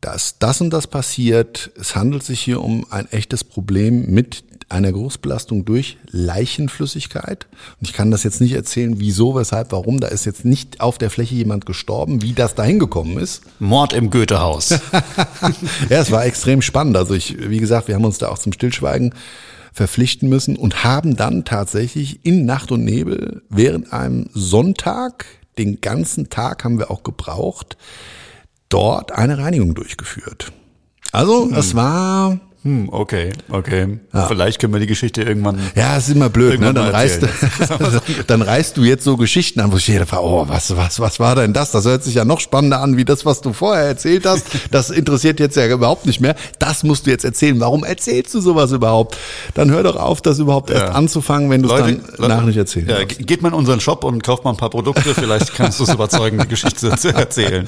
dass 0.00 0.38
das 0.38 0.60
und 0.60 0.70
das 0.70 0.86
passiert. 0.86 1.70
Es 1.78 1.96
handelt 1.96 2.22
sich 2.22 2.40
hier 2.40 2.62
um 2.62 2.86
ein 2.90 3.10
echtes 3.10 3.44
Problem 3.44 4.10
mit 4.10 4.44
einer 4.68 4.92
Großbelastung 4.92 5.64
durch 5.64 5.96
Leichenflüssigkeit. 6.10 7.46
Und 7.80 7.88
ich 7.88 7.94
kann 7.94 8.10
das 8.10 8.22
jetzt 8.22 8.40
nicht 8.40 8.52
erzählen, 8.52 9.00
wieso, 9.00 9.34
weshalb, 9.34 9.72
warum. 9.72 9.98
Da 10.00 10.08
ist 10.08 10.26
jetzt 10.26 10.44
nicht 10.44 10.80
auf 10.80 10.98
der 10.98 11.10
Fläche 11.10 11.34
jemand 11.34 11.64
gestorben, 11.64 12.22
wie 12.22 12.32
das 12.32 12.54
dahin 12.54 12.78
gekommen 12.78 13.18
ist. 13.18 13.42
Mord 13.58 13.92
im 13.92 14.10
Goethehaus. 14.10 14.70
ja, 15.88 16.00
es 16.00 16.10
war 16.10 16.26
extrem 16.26 16.60
spannend. 16.60 16.96
Also 16.96 17.14
ich, 17.14 17.36
wie 17.48 17.58
gesagt, 17.58 17.88
wir 17.88 17.94
haben 17.94 18.04
uns 18.04 18.18
da 18.18 18.28
auch 18.28 18.38
zum 18.38 18.52
Stillschweigen 18.52 19.14
verpflichten 19.72 20.28
müssen 20.28 20.56
und 20.56 20.84
haben 20.84 21.16
dann 21.16 21.44
tatsächlich 21.44 22.24
in 22.24 22.44
Nacht 22.44 22.70
und 22.70 22.84
Nebel 22.84 23.42
während 23.48 23.92
einem 23.92 24.28
Sonntag, 24.34 25.24
den 25.56 25.80
ganzen 25.80 26.30
Tag 26.30 26.64
haben 26.64 26.78
wir 26.78 26.90
auch 26.90 27.02
gebraucht, 27.02 27.76
dort 28.68 29.12
eine 29.12 29.38
Reinigung 29.38 29.74
durchgeführt. 29.74 30.52
Also, 31.12 31.50
es 31.54 31.74
war, 31.74 32.38
Hm, 32.68 32.88
okay, 32.92 33.30
okay. 33.48 33.98
Vielleicht 34.28 34.58
können 34.60 34.74
wir 34.74 34.80
die 34.80 34.86
Geschichte 34.86 35.22
irgendwann. 35.22 35.58
ja, 35.74 35.96
es 35.96 36.08
ist 36.08 36.14
immer 36.14 36.28
blöd, 36.28 36.60
ne? 36.60 36.74
Dann 36.74 36.88
reißt, 36.88 37.22
dann 38.26 38.42
reißt 38.42 38.76
du 38.76 38.84
jetzt 38.84 39.04
so 39.04 39.16
Geschichten 39.16 39.60
an, 39.60 39.72
wo 39.72 39.76
ich 39.76 39.88
jeder 39.88 40.04
fragt, 40.04 40.22
oh, 40.22 40.44
was, 40.48 40.76
was, 40.76 41.00
was 41.00 41.18
war 41.18 41.34
denn 41.34 41.54
das? 41.54 41.70
Das 41.70 41.86
hört 41.86 42.04
sich 42.04 42.14
ja 42.14 42.26
noch 42.26 42.40
spannender 42.40 42.80
an, 42.80 42.98
wie 42.98 43.06
das, 43.06 43.24
was 43.24 43.40
du 43.40 43.54
vorher 43.54 43.84
erzählt 43.86 44.26
hast. 44.26 44.46
Das 44.70 44.90
interessiert 44.90 45.40
jetzt 45.40 45.56
ja 45.56 45.66
überhaupt 45.66 46.04
nicht 46.04 46.20
mehr. 46.20 46.34
Das 46.58 46.82
musst 46.84 47.06
du 47.06 47.10
jetzt 47.10 47.24
erzählen. 47.24 47.58
Warum 47.58 47.84
erzählst 47.84 48.34
du 48.34 48.40
sowas 48.40 48.70
überhaupt? 48.72 49.16
Dann 49.54 49.70
hör 49.70 49.82
doch 49.82 49.96
auf, 49.96 50.20
das 50.20 50.38
überhaupt 50.38 50.68
erst 50.70 50.82
Ja. 50.82 50.90
anzufangen, 50.92 51.48
wenn 51.48 51.62
du 51.62 51.72
es 51.72 51.80
dann 51.80 52.02
Leute, 52.18 52.28
nach 52.34 52.44
nicht 52.44 52.58
erzählen 52.58 52.88
Ja, 52.88 53.04
geht 53.04 53.40
mal 53.40 53.48
in 53.48 53.54
unseren 53.54 53.80
Shop 53.80 54.04
und 54.04 54.22
kauft 54.22 54.44
mal 54.44 54.50
ein 54.50 54.56
paar 54.58 54.68
Produkte. 54.70 55.14
Vielleicht 55.14 55.54
kannst 55.54 55.80
du 55.80 55.84
es 55.84 55.92
überzeugen, 55.94 56.38
die 56.38 56.48
Geschichte 56.48 56.94
zu 56.96 57.14
erzählen. 57.14 57.66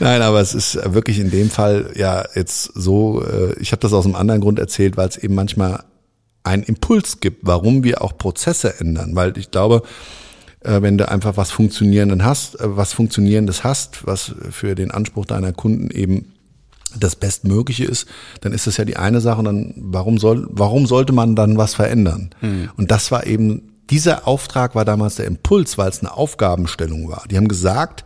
Nein, 0.00 0.20
aber 0.20 0.40
es 0.40 0.52
ist 0.54 0.78
wirklich 0.92 1.18
in 1.18 1.30
dem 1.30 1.48
Fall 1.48 1.90
ja 1.94 2.24
jetzt 2.34 2.70
so, 2.74 3.22
äh, 3.24 3.54
ich 3.60 3.72
habe 3.72 3.80
das 3.80 3.92
aus 3.92 4.04
einem 4.04 4.16
anderen 4.16 4.33
Grund 4.40 4.58
erzählt, 4.58 4.96
weil 4.96 5.08
es 5.08 5.16
eben 5.16 5.34
manchmal 5.34 5.84
einen 6.42 6.62
Impuls 6.62 7.20
gibt, 7.20 7.40
warum 7.42 7.84
wir 7.84 8.02
auch 8.02 8.18
Prozesse 8.18 8.78
ändern. 8.78 9.14
Weil 9.14 9.36
ich 9.38 9.50
glaube, 9.50 9.82
äh, 10.60 10.82
wenn 10.82 10.98
du 10.98 11.08
einfach 11.08 11.36
was 11.36 11.50
Funktionierenden 11.50 12.24
hast, 12.24 12.60
äh, 12.60 12.76
was 12.76 12.92
Funktionierendes 12.92 13.64
hast, 13.64 14.06
was 14.06 14.34
für 14.50 14.74
den 14.74 14.90
Anspruch 14.90 15.26
deiner 15.26 15.52
Kunden 15.52 15.90
eben 15.90 16.32
das 16.98 17.16
Bestmögliche 17.16 17.84
ist, 17.84 18.06
dann 18.42 18.52
ist 18.52 18.66
das 18.66 18.76
ja 18.76 18.84
die 18.84 18.96
eine 18.96 19.20
Sache. 19.20 19.38
Und 19.38 19.44
dann 19.46 19.74
warum 19.76 20.18
soll, 20.18 20.46
warum 20.50 20.86
sollte 20.86 21.12
man 21.12 21.34
dann 21.34 21.56
was 21.56 21.74
verändern? 21.74 22.30
Und 22.76 22.90
das 22.90 23.10
war 23.10 23.26
eben 23.26 23.74
dieser 23.90 24.26
Auftrag 24.26 24.74
war 24.74 24.84
damals 24.84 25.16
der 25.16 25.26
Impuls, 25.26 25.76
weil 25.76 25.90
es 25.90 26.00
eine 26.00 26.14
Aufgabenstellung 26.14 27.08
war. 27.08 27.24
Die 27.30 27.36
haben 27.36 27.48
gesagt, 27.48 28.04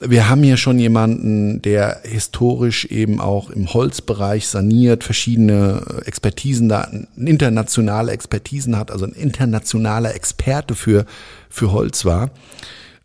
wir 0.00 0.28
haben 0.28 0.42
hier 0.42 0.56
schon 0.56 0.78
jemanden, 0.78 1.60
der 1.62 2.00
historisch 2.04 2.84
eben 2.86 3.20
auch 3.20 3.50
im 3.50 3.72
Holzbereich 3.72 4.46
saniert, 4.46 5.02
verschiedene 5.02 5.82
Expertisen 6.04 6.68
da, 6.68 6.88
internationale 7.16 8.12
Expertisen 8.12 8.76
hat, 8.76 8.90
also 8.90 9.06
ein 9.06 9.12
internationaler 9.12 10.14
Experte 10.14 10.74
für, 10.74 11.04
für 11.48 11.72
Holz 11.72 12.04
war. 12.04 12.30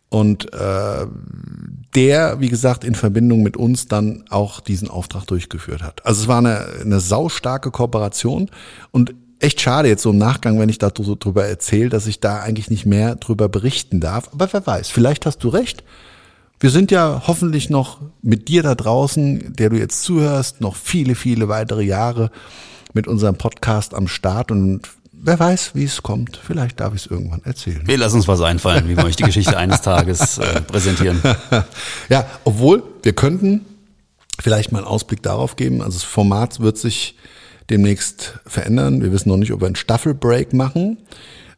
Und 0.08 0.52
äh, 0.52 1.06
der, 1.96 2.38
wie 2.38 2.48
gesagt, 2.48 2.84
in 2.84 2.94
Verbindung 2.94 3.42
mit 3.42 3.56
uns 3.56 3.88
dann 3.88 4.24
auch 4.30 4.60
diesen 4.60 4.88
Auftrag 4.88 5.26
durchgeführt 5.26 5.82
hat. 5.82 6.06
Also 6.06 6.22
es 6.22 6.28
war 6.28 6.38
eine, 6.38 6.66
eine 6.80 7.00
saustarke 7.00 7.72
Kooperation 7.72 8.48
und 8.92 9.14
echt 9.40 9.60
schade 9.60 9.88
jetzt 9.88 10.02
so 10.02 10.10
im 10.10 10.18
Nachgang, 10.18 10.60
wenn 10.60 10.68
ich 10.68 10.78
da 10.78 10.90
drüber 10.90 11.44
erzähle, 11.44 11.88
dass 11.88 12.06
ich 12.06 12.20
da 12.20 12.40
eigentlich 12.40 12.70
nicht 12.70 12.86
mehr 12.86 13.16
drüber 13.16 13.48
berichten 13.48 13.98
darf. 13.98 14.28
Aber 14.32 14.52
wer 14.52 14.64
weiß, 14.64 14.90
vielleicht 14.90 15.26
hast 15.26 15.38
du 15.38 15.48
recht. 15.48 15.82
Wir 16.60 16.70
sind 16.70 16.90
ja 16.90 17.22
hoffentlich 17.26 17.68
noch 17.68 18.00
mit 18.22 18.48
dir 18.48 18.62
da 18.62 18.74
draußen, 18.74 19.54
der 19.54 19.70
du 19.70 19.76
jetzt 19.76 20.02
zuhörst, 20.02 20.60
noch 20.60 20.76
viele, 20.76 21.14
viele 21.14 21.48
weitere 21.48 21.82
Jahre 21.82 22.30
mit 22.92 23.08
unserem 23.08 23.36
Podcast 23.36 23.94
am 23.94 24.08
Start 24.08 24.50
und 24.50 24.82
wer 25.12 25.38
weiß, 25.38 25.74
wie 25.74 25.84
es 25.84 26.02
kommt. 26.02 26.38
Vielleicht 26.42 26.80
darf 26.80 26.94
ich 26.94 27.06
es 27.06 27.10
irgendwann 27.10 27.42
erzählen. 27.44 27.82
Wir 27.84 27.98
lassen 27.98 28.16
uns 28.16 28.28
was 28.28 28.40
einfallen, 28.40 28.88
wie 28.88 28.96
wir 28.96 29.04
euch 29.04 29.16
die 29.16 29.24
Geschichte 29.24 29.56
eines 29.56 29.80
Tages 29.80 30.38
äh, 30.38 30.60
präsentieren. 30.60 31.20
ja, 32.08 32.26
obwohl 32.44 32.82
wir 33.02 33.14
könnten 33.14 33.64
vielleicht 34.40 34.72
mal 34.72 34.78
einen 34.78 34.86
Ausblick 34.86 35.22
darauf 35.22 35.56
geben. 35.56 35.82
Also 35.82 35.98
das 35.98 36.04
Format 36.04 36.60
wird 36.60 36.78
sich 36.78 37.16
demnächst 37.70 38.38
verändern. 38.46 39.02
Wir 39.02 39.12
wissen 39.12 39.28
noch 39.28 39.36
nicht, 39.36 39.52
ob 39.52 39.60
wir 39.60 39.66
einen 39.66 39.76
Staffelbreak 39.76 40.52
machen. 40.52 40.98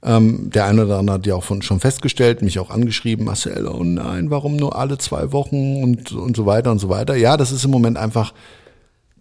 Ähm, 0.06 0.50
der 0.50 0.66
eine 0.66 0.86
oder 0.86 0.98
andere 0.98 1.16
hat 1.16 1.26
ja 1.26 1.34
auch 1.34 1.42
von, 1.42 1.62
schon 1.62 1.80
festgestellt, 1.80 2.40
mich 2.40 2.60
auch 2.60 2.70
angeschrieben, 2.70 3.26
Marcel, 3.26 3.66
oh 3.66 3.82
nein, 3.82 4.30
warum 4.30 4.54
nur 4.54 4.78
alle 4.78 4.98
zwei 4.98 5.32
Wochen 5.32 5.82
und, 5.82 6.12
und 6.12 6.36
so 6.36 6.46
weiter 6.46 6.70
und 6.70 6.78
so 6.78 6.88
weiter. 6.88 7.16
Ja, 7.16 7.36
das 7.36 7.50
ist 7.50 7.64
im 7.64 7.72
Moment 7.72 7.98
einfach 7.98 8.32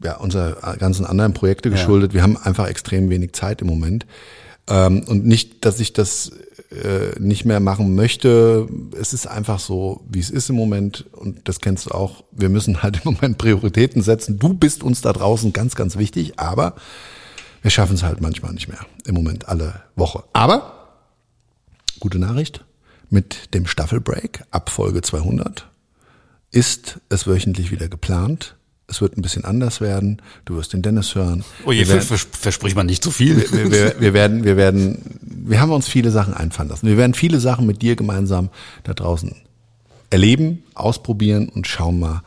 ja, 0.04 0.17
unserer 0.17 0.78
ganzen 0.78 1.06
anderen 1.06 1.34
Projekte 1.34 1.71
geschuldet. 1.71 2.12
Ja. 2.12 2.15
Wir 2.15 2.24
haben 2.24 2.38
einfach 2.38 2.67
extrem 2.67 3.10
wenig 3.10 3.34
Zeit 3.34 3.62
im 3.62 3.67
Moment. 3.67 4.06
Ähm, 4.67 5.04
und 5.08 5.26
nicht, 5.26 5.65
dass 5.65 5.80
ich 5.80 5.93
das 5.93 6.32
äh, 6.71 7.19
nicht 7.19 7.45
mehr 7.45 7.60
machen 7.60 7.95
möchte. 7.95 8.67
Es 9.00 9.13
ist 9.13 9.28
einfach 9.28 9.60
so, 9.60 10.02
wie 10.10 10.19
es 10.19 10.30
ist 10.30 10.50
im 10.50 10.56
Moment. 10.56 11.06
Und 11.13 11.48
das 11.48 11.62
kennst 11.62 11.88
du 11.88 11.91
auch. 11.91 12.24
Wir 12.32 12.50
müssen 12.50 12.84
halt 12.84 12.98
im 13.04 13.13
Moment 13.13 13.39
Prioritäten 13.39 14.02
setzen. 14.02 14.38
Du 14.38 14.54
bist 14.54 14.84
uns 14.84 15.02
da 15.02 15.13
draußen 15.13 15.52
ganz, 15.54 15.76
ganz 15.76 15.98
wichtig. 15.98 16.39
Aber 16.39 16.76
wir 17.62 17.71
schaffen 17.71 17.95
es 17.95 18.04
halt 18.04 18.21
manchmal 18.21 18.54
nicht 18.54 18.67
mehr. 18.67 18.86
Im 19.06 19.15
Moment 19.15 19.48
alle 19.48 19.82
Woche. 19.95 20.24
Aber, 20.34 20.74
gute 21.99 22.19
Nachricht. 22.19 22.63
Mit 23.10 23.53
dem 23.53 23.67
Staffelbreak 23.67 24.43
ab 24.51 24.69
Folge 24.69 25.01
200 25.01 25.69
ist 26.51 26.99
es 27.10 27.27
wöchentlich 27.27 27.71
wieder 27.71 27.88
geplant 27.88 28.55
es 28.88 29.01
wird 29.01 29.17
ein 29.17 29.21
bisschen 29.21 29.45
anders 29.45 29.81
werden. 29.81 30.21
Du 30.45 30.58
wirst 30.58 30.73
den 30.73 30.81
Dennis 30.81 31.15
hören. 31.15 31.43
Oh 31.65 31.71
je, 31.71 31.88
werden, 31.88 32.01
vers 32.01 32.27
verspricht 32.31 32.75
man 32.75 32.86
nicht 32.86 33.03
zu 33.03 33.12
viel. 33.12 33.38
Wir, 33.51 33.71
wir, 33.71 33.99
wir, 33.99 34.13
werden, 34.13 34.43
wir 34.43 34.58
werden, 34.58 35.19
wir 35.21 35.60
haben 35.60 35.71
uns 35.71 35.88
viele 35.88 36.12
Sachen 36.12 36.34
einfallen 36.34 36.69
lassen. 36.69 36.88
Wir 36.88 36.97
werden 36.97 37.13
viele 37.13 37.39
Sachen 37.39 37.65
mit 37.65 37.81
dir 37.81 37.95
gemeinsam 37.95 38.49
da 38.84 38.93
draußen 38.93 39.36
erleben, 40.12 40.63
ausprobieren 40.75 41.49
und 41.49 41.67
schauen 41.67 41.99
mal, 41.99 42.21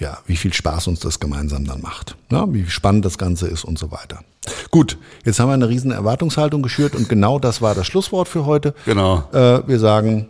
ja, 0.00 0.18
wie 0.26 0.36
viel 0.36 0.52
Spaß 0.52 0.88
uns 0.88 1.00
das 1.00 1.20
gemeinsam 1.20 1.66
dann 1.66 1.82
macht. 1.82 2.16
Ja, 2.32 2.52
wie 2.52 2.68
spannend 2.68 3.04
das 3.04 3.18
Ganze 3.18 3.46
ist 3.46 3.64
und 3.64 3.78
so 3.78 3.92
weiter. 3.92 4.24
Gut, 4.70 4.98
jetzt 5.24 5.38
haben 5.38 5.48
wir 5.48 5.54
eine 5.54 5.68
riesen 5.68 5.90
Erwartungshaltung 5.90 6.62
geschürt 6.62 6.94
und 6.94 7.08
genau 7.08 7.38
das 7.38 7.60
war 7.60 7.74
das 7.74 7.86
Schlusswort 7.86 8.26
für 8.26 8.46
heute. 8.46 8.74
Genau. 8.86 9.28
Äh, 9.32 9.68
wir 9.68 9.78
sagen 9.78 10.28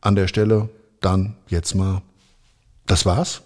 an 0.00 0.16
der 0.16 0.26
Stelle 0.26 0.70
dann 1.00 1.36
jetzt 1.48 1.74
mal, 1.74 2.02
das 2.86 3.06
war's. 3.06 3.42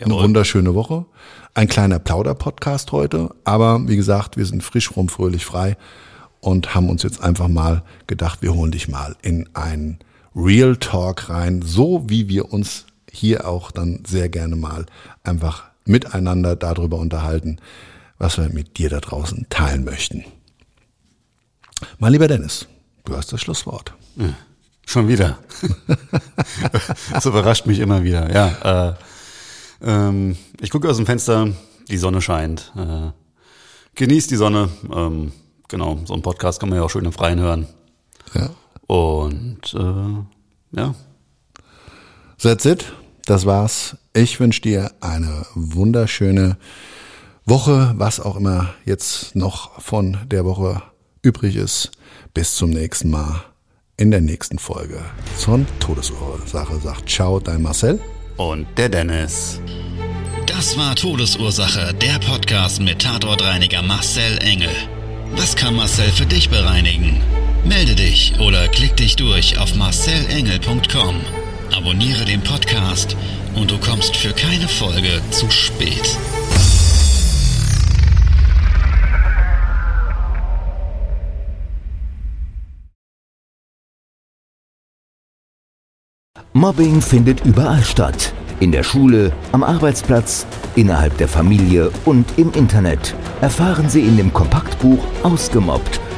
Eine 0.00 0.14
wunderschöne 0.14 0.74
Woche. 0.74 1.06
Ein 1.54 1.68
kleiner 1.68 1.98
Plauder-Podcast 1.98 2.92
heute. 2.92 3.30
Aber 3.44 3.88
wie 3.88 3.96
gesagt, 3.96 4.36
wir 4.36 4.46
sind 4.46 4.62
frisch, 4.62 4.96
rum, 4.96 5.08
fröhlich, 5.08 5.44
frei 5.44 5.76
und 6.40 6.74
haben 6.74 6.88
uns 6.88 7.02
jetzt 7.02 7.22
einfach 7.22 7.48
mal 7.48 7.82
gedacht, 8.06 8.42
wir 8.42 8.54
holen 8.54 8.70
dich 8.70 8.88
mal 8.88 9.16
in 9.22 9.48
einen 9.54 9.98
Real 10.36 10.76
Talk 10.76 11.30
rein, 11.30 11.62
so 11.62 12.04
wie 12.06 12.28
wir 12.28 12.52
uns 12.52 12.86
hier 13.18 13.46
auch 13.46 13.70
dann 13.70 14.02
sehr 14.06 14.28
gerne 14.28 14.56
mal 14.56 14.86
einfach 15.24 15.64
miteinander 15.84 16.56
darüber 16.56 16.98
unterhalten, 16.98 17.58
was 18.18 18.38
wir 18.38 18.48
mit 18.48 18.78
dir 18.78 18.90
da 18.90 19.00
draußen 19.00 19.46
teilen 19.48 19.84
möchten. 19.84 20.24
Mein 21.98 22.12
lieber 22.12 22.28
Dennis, 22.28 22.66
du 23.04 23.16
hast 23.16 23.32
das 23.32 23.40
Schlusswort. 23.40 23.94
Ja, 24.16 24.34
schon 24.86 25.08
wieder. 25.08 25.38
das 27.12 27.26
überrascht 27.26 27.66
mich 27.66 27.78
immer 27.78 28.02
wieder. 28.02 28.32
Ja, 28.32 28.90
äh, 28.90 28.94
ähm, 29.82 30.36
ich 30.60 30.70
gucke 30.70 30.88
aus 30.88 30.96
dem 30.96 31.06
Fenster, 31.06 31.48
die 31.88 31.98
Sonne 31.98 32.20
scheint. 32.20 32.72
Äh, 32.76 33.10
genießt 33.94 34.30
die 34.30 34.36
Sonne. 34.36 34.68
Ähm, 34.92 35.32
genau, 35.68 36.00
so 36.04 36.14
ein 36.14 36.22
Podcast 36.22 36.60
kann 36.60 36.68
man 36.68 36.78
ja 36.78 36.84
auch 36.84 36.90
schön 36.90 37.04
im 37.04 37.12
Freien 37.12 37.38
hören. 37.38 37.66
Ja. 38.34 38.50
Und 38.86 39.74
äh, 39.74 40.78
ja. 40.78 40.94
That's 42.40 42.64
it. 42.64 42.92
Das 43.28 43.44
war's. 43.44 43.94
Ich 44.14 44.40
wünsche 44.40 44.62
dir 44.62 44.90
eine 45.02 45.44
wunderschöne 45.54 46.56
Woche, 47.44 47.92
was 47.98 48.20
auch 48.20 48.36
immer 48.36 48.72
jetzt 48.86 49.36
noch 49.36 49.82
von 49.82 50.16
der 50.28 50.46
Woche 50.46 50.82
übrig 51.20 51.56
ist. 51.56 51.90
Bis 52.32 52.54
zum 52.54 52.70
nächsten 52.70 53.10
Mal 53.10 53.44
in 53.98 54.10
der 54.10 54.22
nächsten 54.22 54.58
Folge 54.58 55.04
zur 55.36 55.60
Todesursache. 55.78 56.80
Sagt 56.80 57.10
Ciao, 57.10 57.38
dein 57.38 57.60
Marcel 57.60 58.00
und 58.38 58.66
der 58.78 58.88
Dennis. 58.88 59.60
Das 60.46 60.78
war 60.78 60.96
Todesursache, 60.96 61.92
der 61.92 62.18
Podcast 62.20 62.80
mit 62.80 63.02
Tatortreiniger 63.02 63.82
Marcel 63.82 64.38
Engel. 64.38 64.72
Was 65.32 65.54
kann 65.54 65.76
Marcel 65.76 66.10
für 66.12 66.24
dich 66.24 66.48
bereinigen? 66.48 67.20
Melde 67.66 67.94
dich 67.94 68.40
oder 68.40 68.68
klick 68.68 68.96
dich 68.96 69.16
durch 69.16 69.58
auf 69.58 69.74
marcelengel.com. 69.74 71.47
Abonniere 71.76 72.24
den 72.24 72.42
Podcast 72.42 73.16
und 73.54 73.70
du 73.70 73.78
kommst 73.78 74.16
für 74.16 74.32
keine 74.32 74.68
Folge 74.68 75.20
zu 75.30 75.50
spät. 75.50 76.18
Mobbing 86.52 87.00
findet 87.00 87.44
überall 87.44 87.84
statt. 87.84 88.32
In 88.58 88.72
der 88.72 88.82
Schule, 88.82 89.32
am 89.52 89.62
Arbeitsplatz, 89.62 90.46
innerhalb 90.74 91.16
der 91.18 91.28
Familie 91.28 91.92
und 92.04 92.26
im 92.36 92.50
Internet. 92.52 93.14
Erfahren 93.40 93.88
Sie 93.88 94.00
in 94.00 94.16
dem 94.16 94.32
Kompaktbuch 94.32 94.98
Ausgemobbt, 95.22 96.00